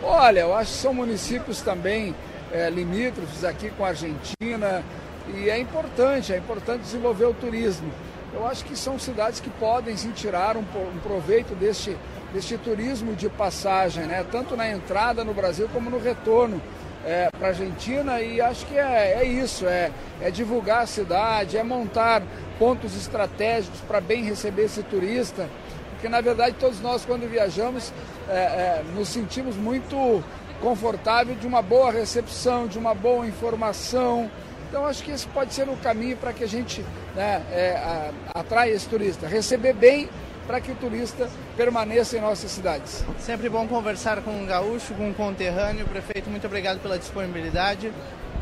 [0.03, 2.13] Olha, eu acho que são municípios também
[2.53, 4.83] é, limítrofes aqui com a Argentina
[5.29, 7.91] e é importante, é importante desenvolver o turismo.
[8.33, 11.97] Eu acho que são cidades que podem sim tirar um, um proveito deste,
[12.33, 14.25] deste turismo de passagem, né?
[14.31, 16.61] tanto na entrada no Brasil como no retorno
[17.05, 21.57] é, para a Argentina e acho que é, é isso, é, é divulgar a cidade,
[21.57, 22.23] é montar
[22.59, 25.49] pontos estratégicos para bem receber esse turista,
[25.91, 27.93] porque na verdade todos nós quando viajamos
[28.29, 30.25] é, é, nos sentimos muito
[30.61, 34.31] confortável de uma boa recepção, de uma boa informação.
[34.75, 36.85] Então acho que esse pode ser o caminho para que a gente
[37.15, 40.09] né, é, atraia esse turista, receber bem
[40.49, 43.05] para que o turista permaneça em nossas cidades.
[43.21, 45.87] Sempre bom conversar com um gaúcho, com um conterrâneo.
[45.87, 47.93] Prefeito, muito obrigado pela disponibilidade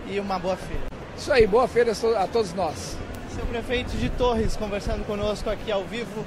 [0.09, 0.85] e uma boa feira.
[1.15, 2.97] Isso aí, boa feira a todos nós.
[3.35, 6.25] Seu prefeito de Torres conversando conosco aqui ao vivo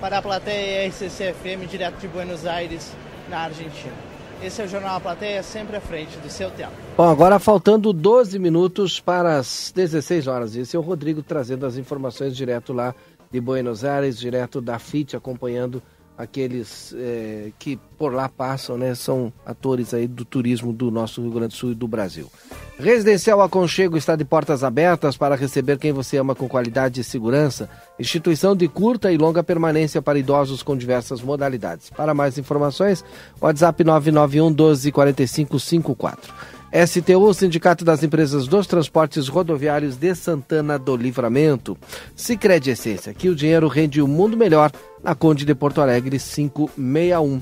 [0.00, 2.90] para a plateia RCC-FM, direto de Buenos Aires,
[3.30, 4.13] na Argentina.
[4.42, 6.72] Esse é o Jornal A Plateia, sempre à frente do seu tempo.
[6.96, 10.56] Bom, agora faltando 12 minutos para as 16 horas.
[10.56, 12.94] Esse é o Rodrigo trazendo as informações direto lá
[13.30, 15.82] de Buenos Aires, direto da FIT, acompanhando
[16.16, 18.94] aqueles é, que por lá passam, né?
[18.94, 22.30] São atores aí do turismo do nosso Rio Grande do Sul e do Brasil.
[22.78, 27.68] Residencial Aconchego está de portas abertas para receber quem você ama com qualidade e segurança.
[27.98, 31.90] Instituição de curta e longa permanência para idosos com diversas modalidades.
[31.90, 33.04] Para mais informações,
[33.40, 36.34] WhatsApp 991 12 45 54.
[36.74, 41.78] STU, Sindicato das Empresas dos Transportes Rodoviários de Santana do Livramento.
[42.16, 47.40] Sicredi Essência, aqui o dinheiro rende um mundo melhor na Conde de Porto Alegre 561.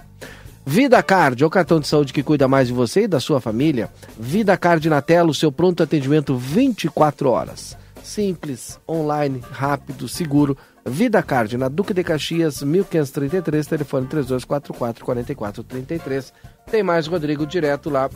[0.66, 3.88] Vida Card, o cartão de saúde que cuida mais de você e da sua família.
[4.20, 7.74] Vida Card na tela, o seu pronto atendimento 24 horas.
[8.02, 10.58] Simples, online, rápido, seguro.
[10.84, 16.34] Vida Card na Duque de Caxias, 1533, telefone 3244 4433.
[16.70, 18.10] Tem mais Rodrigo direto lá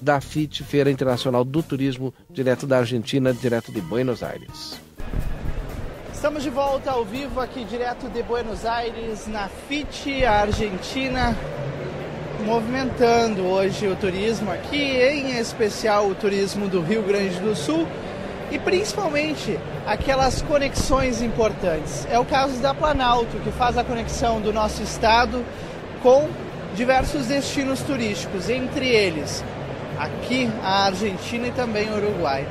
[0.00, 4.80] da FIT, Feira Internacional do Turismo, direto da Argentina, direto de Buenos Aires.
[6.12, 11.34] Estamos de volta ao vivo aqui direto de Buenos Aires, na FIT, Argentina,
[12.44, 17.86] movimentando hoje o turismo aqui, em especial o turismo do Rio Grande do Sul
[18.50, 22.06] e principalmente aquelas conexões importantes.
[22.10, 25.44] É o caso da Planalto, que faz a conexão do nosso estado
[26.02, 26.28] com
[26.74, 29.42] diversos destinos turísticos, entre eles
[30.00, 32.46] aqui a Argentina e também o Uruguai.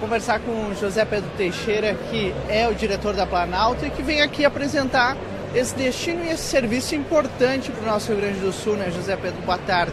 [0.00, 4.44] Conversar com José Pedro Teixeira, que é o diretor da Planalto e que vem aqui
[4.44, 5.16] apresentar
[5.54, 9.16] esse destino e esse serviço importante para o nosso Rio Grande do Sul, né, José
[9.16, 9.40] Pedro?
[9.42, 9.92] Boa tarde.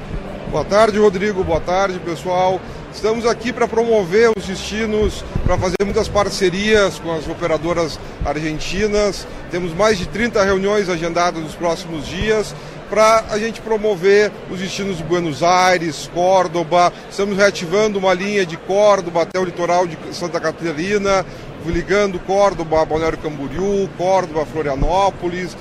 [0.49, 1.43] Boa tarde, Rodrigo.
[1.43, 2.59] Boa tarde, pessoal.
[2.91, 9.25] Estamos aqui para promover os destinos, para fazer muitas parcerias com as operadoras argentinas.
[9.49, 12.53] Temos mais de 30 reuniões agendadas nos próximos dias
[12.91, 16.91] para a gente promover os destinos de Buenos Aires, Córdoba.
[17.09, 21.25] Estamos reativando uma linha de Córdoba até o litoral de Santa Catarina,
[21.65, 25.55] ligando Córdoba a Balneário Camboriú, Córdoba Florianópolis,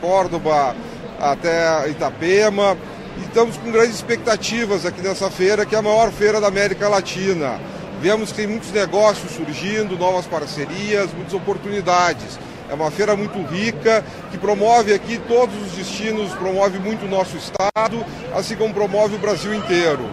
[0.00, 0.76] Córdoba
[1.20, 2.78] até Itapema.
[3.18, 6.88] E estamos com grandes expectativas aqui nessa feira, que é a maior feira da América
[6.88, 7.60] Latina.
[8.00, 12.38] Vemos que tem muitos negócios surgindo, novas parcerias, muitas oportunidades.
[12.68, 17.36] É uma feira muito rica, que promove aqui todos os destinos, promove muito o nosso
[17.36, 20.08] estado, assim como promove o Brasil inteiro.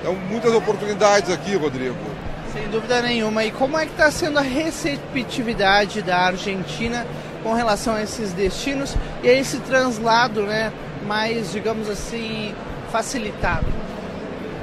[0.00, 1.96] Então, muitas oportunidades aqui, Rodrigo.
[2.52, 3.44] Sem dúvida nenhuma.
[3.44, 7.06] E como é que está sendo a receptividade da Argentina
[7.42, 10.72] com relação a esses destinos e a esse translado né,
[11.06, 12.54] mais, digamos assim,
[12.92, 13.85] facilitado?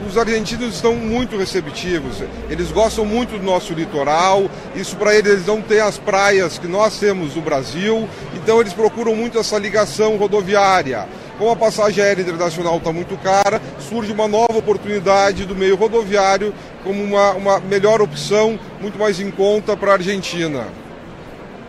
[0.07, 2.21] Os argentinos estão muito receptivos.
[2.49, 4.49] Eles gostam muito do nosso litoral.
[4.75, 8.07] Isso para eles, eles não têm as praias que nós temos no Brasil.
[8.35, 11.07] Então eles procuram muito essa ligação rodoviária.
[11.37, 16.53] Como a passagem aérea internacional está muito cara, surge uma nova oportunidade do meio rodoviário
[16.83, 20.67] como uma, uma melhor opção, muito mais em conta para a Argentina.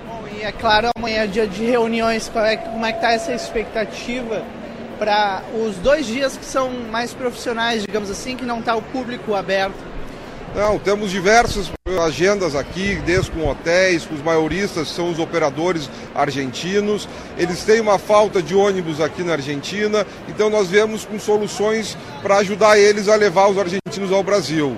[0.07, 2.29] Bom, e é claro, amanhã é dia de reuniões.
[2.29, 4.43] Como é que está essa expectativa?
[4.99, 9.35] Para os dois dias que são mais profissionais, digamos assim, que não está o público
[9.35, 9.95] aberto?
[10.55, 11.69] Não, temos diversas
[12.01, 17.09] agendas aqui, desde com hotéis, com os maioristas, são os operadores argentinos.
[17.37, 22.37] Eles têm uma falta de ônibus aqui na Argentina, então nós viemos com soluções para
[22.37, 24.77] ajudar eles a levar os argentinos ao Brasil.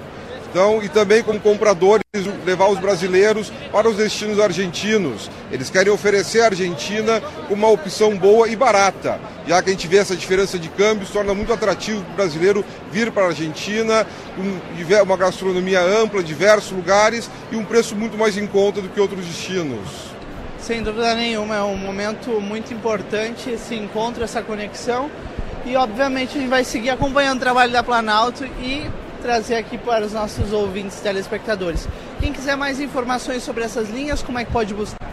[0.57, 2.03] Então, e também como compradores,
[2.47, 5.31] levar os brasileiros para os destinos argentinos.
[5.53, 9.99] Eles querem oferecer a Argentina uma opção boa e barata, já que a gente vê
[9.99, 15.03] essa diferença de câmbio, torna muito atrativo para o brasileiro vir para a Argentina, com
[15.03, 19.27] uma gastronomia ampla, diversos lugares e um preço muito mais em conta do que outros
[19.27, 19.87] destinos.
[20.59, 25.11] Sem dúvida nenhuma, é um momento muito importante esse encontro, essa conexão.
[25.67, 28.87] E obviamente a gente vai seguir acompanhando o trabalho da Planalto e
[29.27, 31.89] trazer aqui para os nossos ouvintes telespectadores.
[32.21, 35.11] Quem quiser mais informações sobre essas linhas, como é que pode buscar?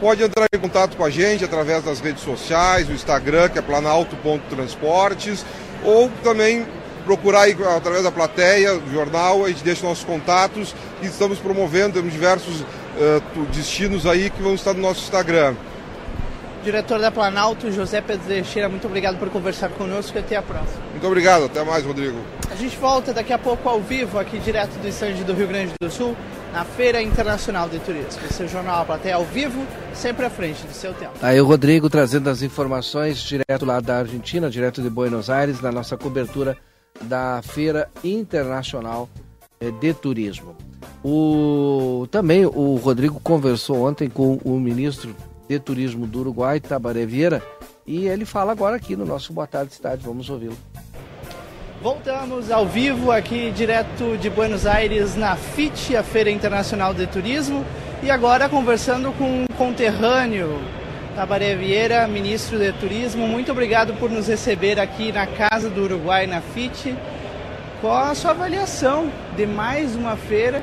[0.00, 3.62] Pode entrar em contato com a gente através das redes sociais, o Instagram, que é
[3.62, 5.44] planalto.transportes,
[5.82, 6.64] ou também
[7.04, 10.72] procurar aí, através da plateia, do jornal, a gente deixa nossos contatos
[11.02, 15.56] e estamos promovendo, temos diversos uh, destinos aí que vão estar no nosso Instagram
[16.66, 20.82] diretor da Planalto, José Pedro Teixeira, muito obrigado por conversar conosco e até a próxima.
[20.90, 22.18] Muito obrigado, até mais, Rodrigo.
[22.50, 25.72] A gente volta daqui a pouco ao vivo, aqui direto do estande do Rio Grande
[25.80, 26.16] do Sul,
[26.52, 28.20] na Feira Internacional de Turismo.
[28.28, 29.64] Esse é Jornal A Plateia ao vivo,
[29.94, 31.12] sempre à frente do seu tempo.
[31.22, 35.70] Aí o Rodrigo trazendo as informações direto lá da Argentina, direto de Buenos Aires, na
[35.70, 36.56] nossa cobertura
[37.02, 39.08] da Feira Internacional
[39.60, 40.56] eh, de Turismo.
[41.04, 45.14] O, também o Rodrigo conversou ontem com o ministro
[45.48, 47.42] de Turismo do Uruguai, Tabaré Vieira,
[47.86, 50.02] e ele fala agora aqui no nosso Boa Tarde Cidade.
[50.04, 50.56] Vamos ouvi-lo.
[51.80, 57.64] Voltamos ao vivo aqui direto de Buenos Aires na FIT, a Feira Internacional de Turismo,
[58.02, 60.60] e agora conversando com um conterrâneo,
[61.14, 63.28] Tabaré Vieira, ministro de Turismo.
[63.28, 66.96] Muito obrigado por nos receber aqui na Casa do Uruguai, na FIT.
[67.80, 70.62] Qual a sua avaliação de mais uma feira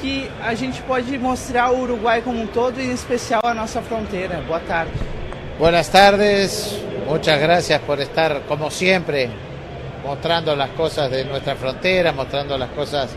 [0.00, 3.82] que a gente pode mostrar o Uruguai como um todo, e em especial a nossa
[3.82, 4.42] fronteira.
[4.46, 4.92] Boa tarde.
[5.58, 9.28] Buenas tardes, muchas gracias por estar como siempre
[10.04, 13.10] mostrando las cosas de nuestra frontera, mostrando las cosas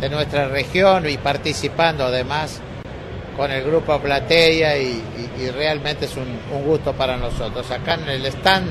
[0.00, 2.60] de nuestra región y participando además
[3.36, 5.02] con el grupo Platea y
[5.54, 7.70] realmente es un, un, gusto para nosotros.
[7.70, 8.70] Acá en el stand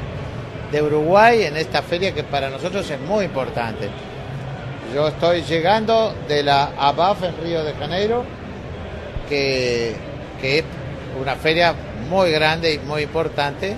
[0.72, 3.90] de Uruguay, en esta feria que para nosotros es muy importante.
[4.94, 8.26] Yo estoy llegando de la ABAF en Río de Janeiro,
[9.30, 9.96] que,
[10.42, 10.66] que es
[11.20, 11.74] una feria
[12.10, 13.74] muy grande y muy importante,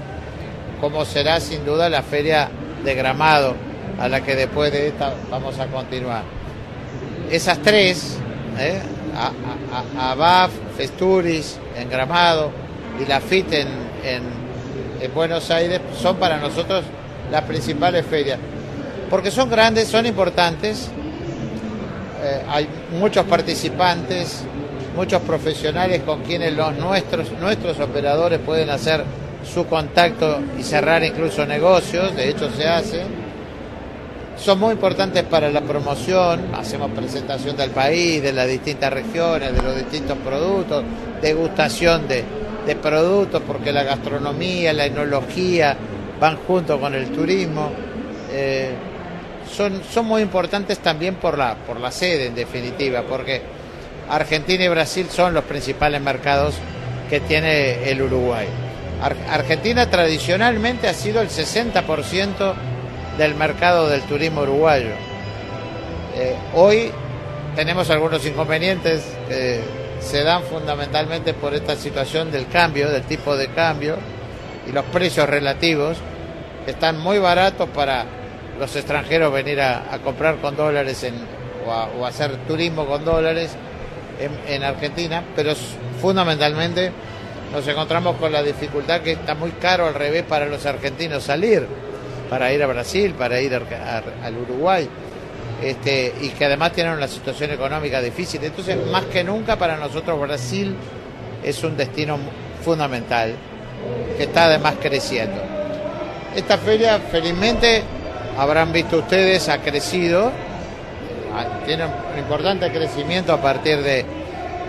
[0.82, 2.50] como será sin duda la feria
[2.84, 3.54] de Gramado,
[4.00, 6.24] a la que después de esta vamos a continuar.
[7.30, 8.18] Esas tres,
[8.58, 8.82] ¿eh?
[10.00, 12.50] ABAF, Festuris en Gramado
[13.00, 13.68] y la FIT en,
[14.04, 14.24] en,
[15.00, 16.84] en Buenos Aires, son para nosotros
[17.30, 18.40] las principales ferias,
[19.12, 20.90] porque son grandes, son importantes,
[22.24, 22.68] eh, hay
[22.98, 24.44] muchos participantes,
[24.96, 29.04] muchos profesionales con quienes los nuestros, nuestros operadores pueden hacer
[29.44, 33.02] su contacto y cerrar incluso negocios, de hecho se hace.
[34.38, 39.62] Son muy importantes para la promoción, hacemos presentación del país, de las distintas regiones, de
[39.62, 40.84] los distintos productos,
[41.22, 42.24] degustación de,
[42.66, 45.76] de productos, porque la gastronomía, la enología
[46.20, 47.72] van junto con el turismo.
[48.32, 48.74] Eh,
[49.54, 53.42] son, son muy importantes también por la, por la sede, en definitiva, porque
[54.10, 56.56] Argentina y Brasil son los principales mercados
[57.10, 58.48] que tiene el Uruguay.
[59.02, 62.54] Ar Argentina tradicionalmente ha sido el 60%
[63.18, 64.92] del mercado del turismo uruguayo.
[66.16, 66.92] Eh, hoy
[67.56, 69.62] tenemos algunos inconvenientes que
[70.00, 73.98] se dan fundamentalmente por esta situación del cambio, del tipo de cambio
[74.68, 75.98] y los precios relativos,
[76.66, 78.06] que están muy baratos para
[78.60, 81.16] los extranjeros venir a, a comprar con dólares en,
[81.66, 83.56] o, a, o, hacer turismo con dólares
[84.20, 85.54] en, en, Argentina, pero
[86.02, 86.92] fundamentalmente
[87.52, 91.66] nos encontramos con la dificultad que está muy caro al revés para los argentinos salir,
[92.30, 94.90] para ir a Brasil, para ir al Uruguay,
[95.62, 98.44] este, y que además tienen una situación económica difícil.
[98.44, 100.76] Entonces, más que nunca para nosotros Brasil
[101.44, 102.18] es un destino
[102.64, 103.36] fundamental,
[104.18, 105.42] que está además creciendo.
[106.36, 107.84] Esta feria, felizmente,
[108.38, 110.32] habrán visto ustedes, ha crecido,
[111.66, 114.06] tiene un importante crecimiento a partir de,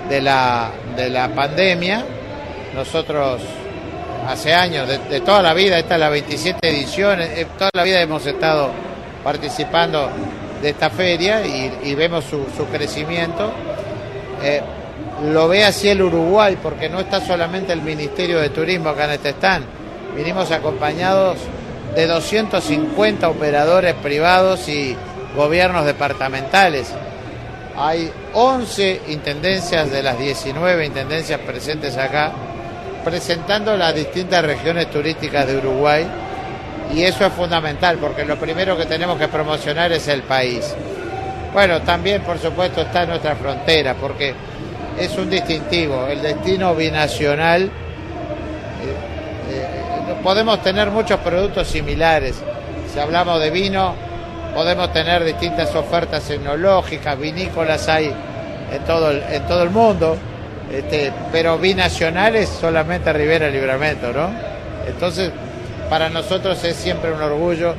[0.09, 2.05] de, la, de la pandemia.
[2.75, 3.41] Nosotros
[4.29, 8.01] hace años, de, toda la vida, esta es la 27 edición, eh, toda la vida
[8.01, 8.71] hemos estado
[9.23, 10.11] participando
[10.63, 13.53] de esta feria y, y vemos su, su crecimiento.
[14.43, 14.61] Eh,
[15.33, 19.13] lo ve así el Uruguay, porque no está solamente el Ministerio de Turismo acá en
[19.13, 19.65] este stand,
[20.17, 21.39] vinimos acompañados
[21.95, 24.97] de 250 operadores privados y
[25.37, 26.93] gobiernos departamentales.
[27.77, 32.33] hay 11 intendencias de las 19 intendencias presentes acá,
[33.05, 36.07] presentando las distintas regiones turísticas de Uruguay.
[36.95, 40.75] Y eso es fundamental, porque lo primero que tenemos que promocionar es el país.
[41.53, 44.35] Bueno, también por supuesto está nuestra frontera, porque
[44.99, 47.71] es un distintivo, el destino binacional.
[50.25, 52.37] Podemos tener muchos productos similares.
[52.91, 53.95] Si hablamos de vino,
[54.55, 58.07] podemos tener distintas ofertas tecnológicas, vinícolas hay
[58.73, 60.17] en todo el, en todo el mundo,
[60.73, 64.31] este, pero binacionales solamente Rivera Libramento, ¿no?
[64.89, 65.31] Entonces,
[65.91, 67.75] para nosotros es siempre un orgullo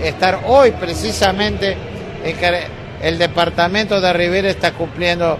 [0.00, 1.76] estar hoy precisamente
[2.24, 2.60] en que
[3.02, 5.36] el departamento de Rivera está cumpliendo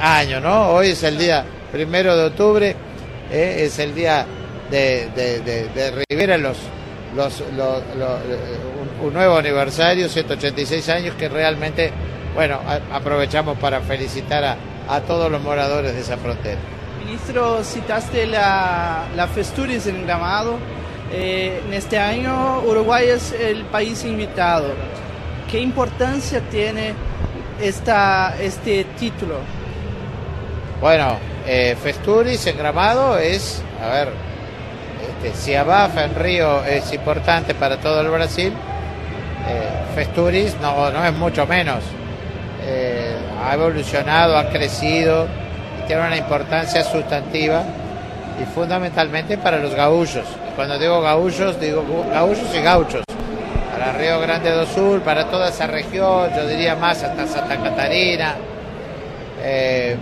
[0.00, 0.68] años, ¿no?
[0.68, 2.76] Hoy es el día primero de octubre,
[3.32, 4.24] eh, es el día
[4.70, 6.58] de, de, de, de Rivera, los,
[7.14, 8.20] los, los, los,
[9.02, 11.92] un, nuevo aniversario, 186 años, que realmente,
[12.34, 14.56] bueno, a, aprovechamos para felicitar a,
[14.88, 16.58] a, todos los moradores de esa frontera.
[17.04, 20.58] Ministro, citaste la, la Festuris en Gramado.
[21.10, 24.74] Eh, en este año Uruguay es el país invitado.
[25.50, 26.92] ¿Qué importancia tiene
[27.60, 29.36] esta, este título?
[30.82, 31.16] Bueno,
[31.46, 34.27] eh, Festuris en Gramado es, a ver,
[35.18, 38.52] este, si Abafa en Río es importante para todo el Brasil,
[39.48, 41.82] eh, Festuris no, no es mucho menos.
[42.64, 45.26] Eh, ha evolucionado, ha crecido,
[45.86, 47.62] tiene una importancia sustantiva
[48.40, 50.26] y fundamentalmente para los gaullos.
[50.54, 53.02] Cuando digo gaullos, digo gaullos y gauchos.
[53.72, 58.36] Para Río Grande do Sul, para toda esa región, yo diría más hasta Santa Catarina.
[59.42, 59.96] Eh,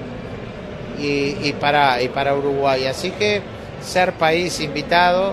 [0.99, 2.87] y, y, para, y para Uruguay.
[2.87, 3.43] Así que
[3.87, 5.33] ser país invitado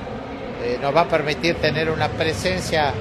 [0.63, 2.93] eh, nos va a permitir tener una presencia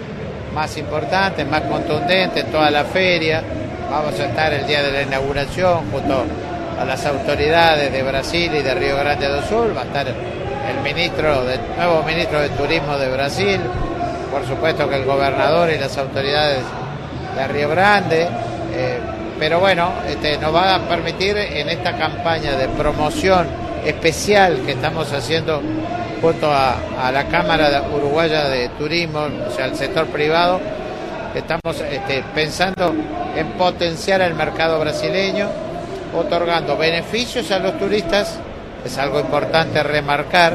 [0.52, 3.42] más importante, más contundente en toda la feria.
[3.88, 6.24] Vamos a estar el día de la inauguración junto
[6.80, 9.76] a las autoridades de Brasil y de Río Grande do Sul.
[9.76, 13.60] Va a estar el ministro, de, nuevo ministro de Turismo de Brasil.
[14.32, 16.64] Por supuesto que el gobernador y las autoridades
[17.36, 18.26] de Río Grande.
[18.74, 18.98] Eh,
[19.38, 25.12] pero bueno, este, nos va a permitir en esta campaña de promoción especial que estamos
[25.12, 25.60] haciendo
[26.20, 30.60] junto a, la Cámara Uruguaya de Turismo, o sea, el sector privado,
[31.34, 32.94] estamos este, pensando
[33.34, 35.48] en potenciar el mercado brasileño,
[36.16, 38.38] otorgando beneficios a los turistas,
[38.84, 40.54] es algo importante remarcar,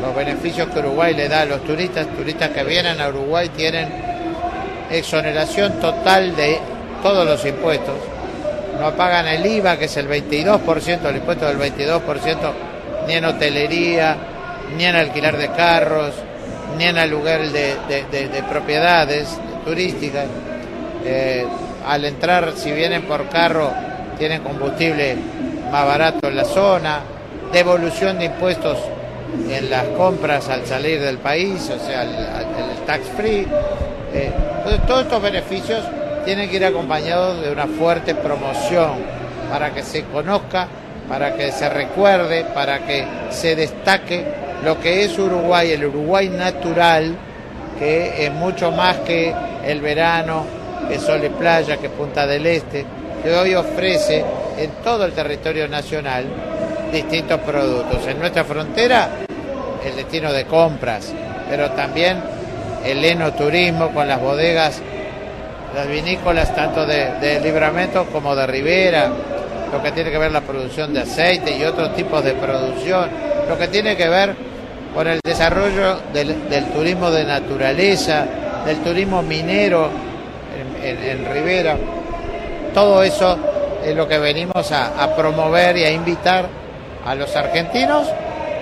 [0.00, 3.88] los beneficios que Uruguay le da a los turistas, turistas que vienen a Uruguay tienen
[4.90, 6.58] exoneración total de
[7.02, 7.96] todos los impuestos,
[8.80, 12.52] no pagan el IVA, que es el 22%, el impuesto del 22%,
[13.06, 14.16] ni en hotelería,
[14.76, 16.14] ni en alquiler de carros,
[16.76, 19.28] ni en lugar de, de, de, de propiedades
[19.64, 20.26] turísticas.
[21.04, 21.46] Eh,
[21.86, 23.72] al entrar, si vienen por carro,
[24.18, 25.16] tienen combustible
[25.70, 27.00] más barato en la zona,
[27.52, 28.78] devolución de impuestos
[29.48, 33.46] en las compras al salir del país, o sea, el, tax free.
[34.14, 34.32] Eh,
[34.86, 35.84] todos estos beneficios
[36.28, 38.96] tienen que ir acompañados de una fuerte promoción
[39.50, 40.68] para que se conozca,
[41.08, 44.26] para que se recuerde, para que se destaque
[44.62, 47.16] lo que es Uruguay, el Uruguay natural,
[47.78, 49.34] que es mucho más que
[49.64, 50.44] el verano,
[50.86, 52.84] que sol y playa, que Punta del Este,
[53.24, 54.22] que hoy ofrece
[54.58, 56.26] en todo el territorio nacional
[56.92, 58.06] distintos productos.
[58.06, 59.08] En nuestra frontera,
[59.82, 61.10] el destino de compras,
[61.48, 62.22] pero también
[62.84, 64.82] el enoturismo con las bodegas
[65.74, 69.10] las vinícolas tanto de, de, Libramento como de Rivera,
[69.72, 73.08] lo que tiene que ver la producción de aceite y otros tipos de producción,
[73.48, 74.34] lo que tiene que ver
[74.94, 78.26] con el desarrollo del, del turismo de naturaleza,
[78.64, 79.90] del turismo minero
[80.82, 81.76] en, en, Rivera.
[82.72, 83.38] Todo eso
[83.84, 86.46] es lo que venimos a, a promover y a invitar
[87.04, 88.08] a los argentinos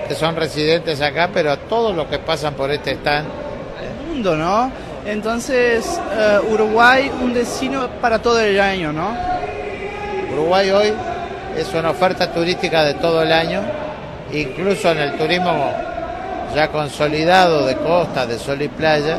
[0.07, 3.27] que son residentes acá, pero a todos los que pasan por este stand.
[3.81, 4.71] El mundo, ¿no?
[5.07, 9.15] Entonces, uh, Uruguay, un destino para todo el año, ¿no?
[10.33, 10.93] Uruguay hoy
[11.55, 13.61] es una oferta turística de todo el año,
[14.33, 15.71] incluso en el turismo
[16.53, 19.17] ya consolidado de costa, de sol y playa.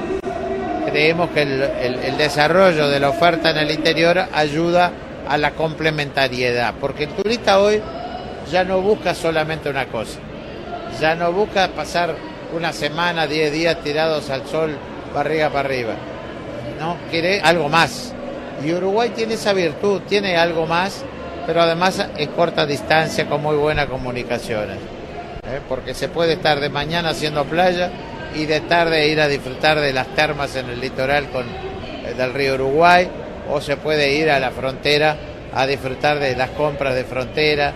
[0.84, 4.92] Creemos que el, el, desarrollo de la oferta en el interior ayuda
[5.26, 7.80] a la complementariedad, porque el turista hoy
[8.52, 10.18] ya no busca solamente una cosa,
[11.00, 12.14] ya no busca pasar
[12.54, 14.76] una semana, 10 días tirados al sol
[15.18, 15.94] barriga para arriba.
[16.78, 18.14] No, quiere algo más.
[18.64, 21.04] Y Uruguay tiene esa virtud, tiene algo más,
[21.46, 24.76] pero además en corta distancia con muy buenas comunicaciones.
[24.76, 25.60] ¿eh?
[25.68, 27.90] Porque se puede estar de mañana haciendo playa
[28.34, 32.32] y de tarde ir a disfrutar de las termas en el litoral con, eh, del
[32.34, 33.08] río Uruguay,
[33.50, 35.16] o se puede ir a la frontera
[35.54, 37.72] a disfrutar de las compras de frontera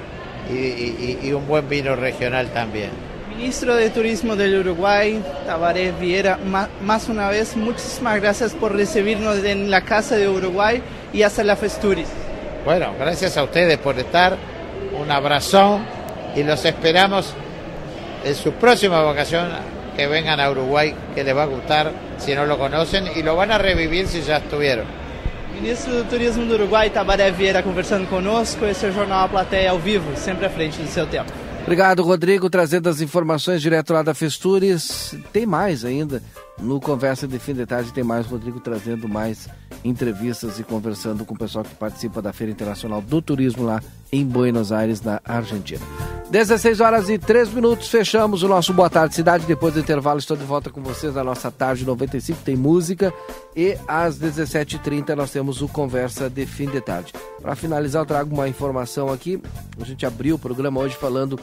[0.50, 3.11] y un buen vino regional también.
[3.36, 9.42] Ministro de Turismo del Uruguay, Tabaré Vieira, ma- más una vez, muchísimas gracias por recibirnos
[9.44, 10.82] en la Casa de Uruguay
[11.12, 12.08] y hasta la Festuris.
[12.64, 14.36] Bueno, gracias a ustedes por estar,
[15.00, 15.84] un abrazón
[16.36, 17.32] y los esperamos
[18.24, 19.48] en su próxima vacación
[19.96, 23.34] que vengan a Uruguay, que les va a gustar si no lo conocen y lo
[23.34, 24.84] van a revivir si ya estuvieron.
[25.54, 28.64] Ministro do Turismo do Uruguai, Tabaré Vieira, conversando conosco.
[28.66, 31.30] Esse é o Jornal A Plateia ao vivo, sempre à frente do seu tempo.
[31.62, 35.14] Obrigado, Rodrigo, trazendo as informações direto lá da Festures.
[35.32, 36.22] Tem mais ainda.
[36.60, 39.48] No Conversa de Fim de Tarde tem mais Rodrigo trazendo mais
[39.84, 44.24] entrevistas e conversando com o pessoal que participa da Feira Internacional do Turismo lá em
[44.24, 45.80] Buenos Aires, na Argentina.
[46.30, 49.44] 16 horas e 3 minutos, fechamos o nosso Boa Tarde Cidade.
[49.44, 52.38] Depois do intervalo, estou de volta com vocês na nossa tarde 95.
[52.44, 53.12] Tem música
[53.56, 57.12] e às 17h30 nós temos o Conversa de Fim de Tarde.
[57.40, 59.42] Para finalizar, eu trago uma informação aqui.
[59.80, 61.38] A gente abriu o programa hoje falando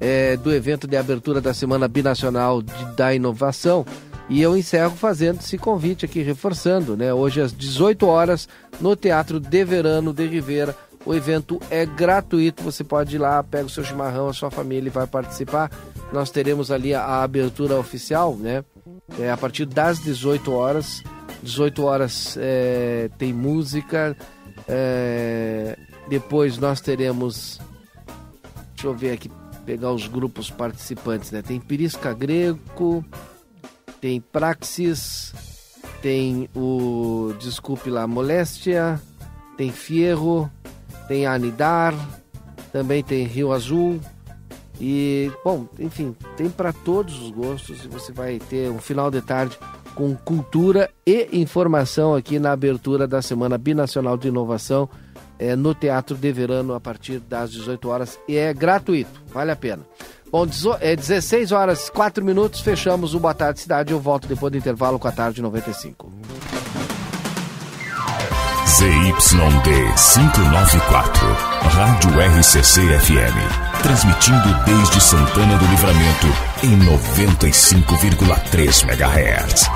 [0.00, 3.86] eh, do evento de abertura da Semana Binacional de- da Inovação.
[4.28, 7.14] E eu encerro fazendo esse convite aqui, reforçando, né?
[7.14, 8.48] Hoje às 18 horas,
[8.80, 10.76] no Teatro de Verano de Rivera.
[11.04, 14.88] O evento é gratuito, você pode ir lá, pega o seu chimarrão, a sua família
[14.88, 15.70] e vai participar.
[16.12, 18.64] Nós teremos ali a, abertura oficial, né?
[19.20, 21.04] É, a partir das 18 horas.
[21.42, 24.16] 18 horas é, tem música.
[24.68, 25.78] é,
[26.08, 27.60] depois nós teremos.
[28.74, 29.30] Deixa eu ver aqui,
[29.64, 31.40] pegar os grupos participantes, né?
[31.40, 33.04] Tem Pirisca Greco,
[34.00, 35.32] tem Praxis,
[36.02, 39.00] tem o Desculpe lá Moléstia,
[39.56, 40.50] tem Fierro,
[41.08, 41.94] tem Anidar,
[42.72, 44.00] também tem Rio Azul.
[44.78, 49.22] E, bom, enfim, tem para todos os gostos e você vai ter um final de
[49.22, 49.58] tarde
[49.94, 54.90] com cultura e informação aqui na abertura da Semana Binacional de Inovação
[55.38, 59.56] é, no Teatro de Verano a partir das 18 horas e é gratuito, vale a
[59.56, 59.82] pena.
[60.30, 63.92] Bom, dezo- é 16 horas 4 minutos, fechamos o Boa Tarde Cidade.
[63.92, 66.12] Eu volto depois do intervalo com a tarde 95.
[68.66, 71.26] ZYD 594,
[71.70, 73.36] Rádio RCC FM,
[73.82, 76.26] transmitindo desde Santana do Livramento
[76.64, 79.70] em 95,3 MHz.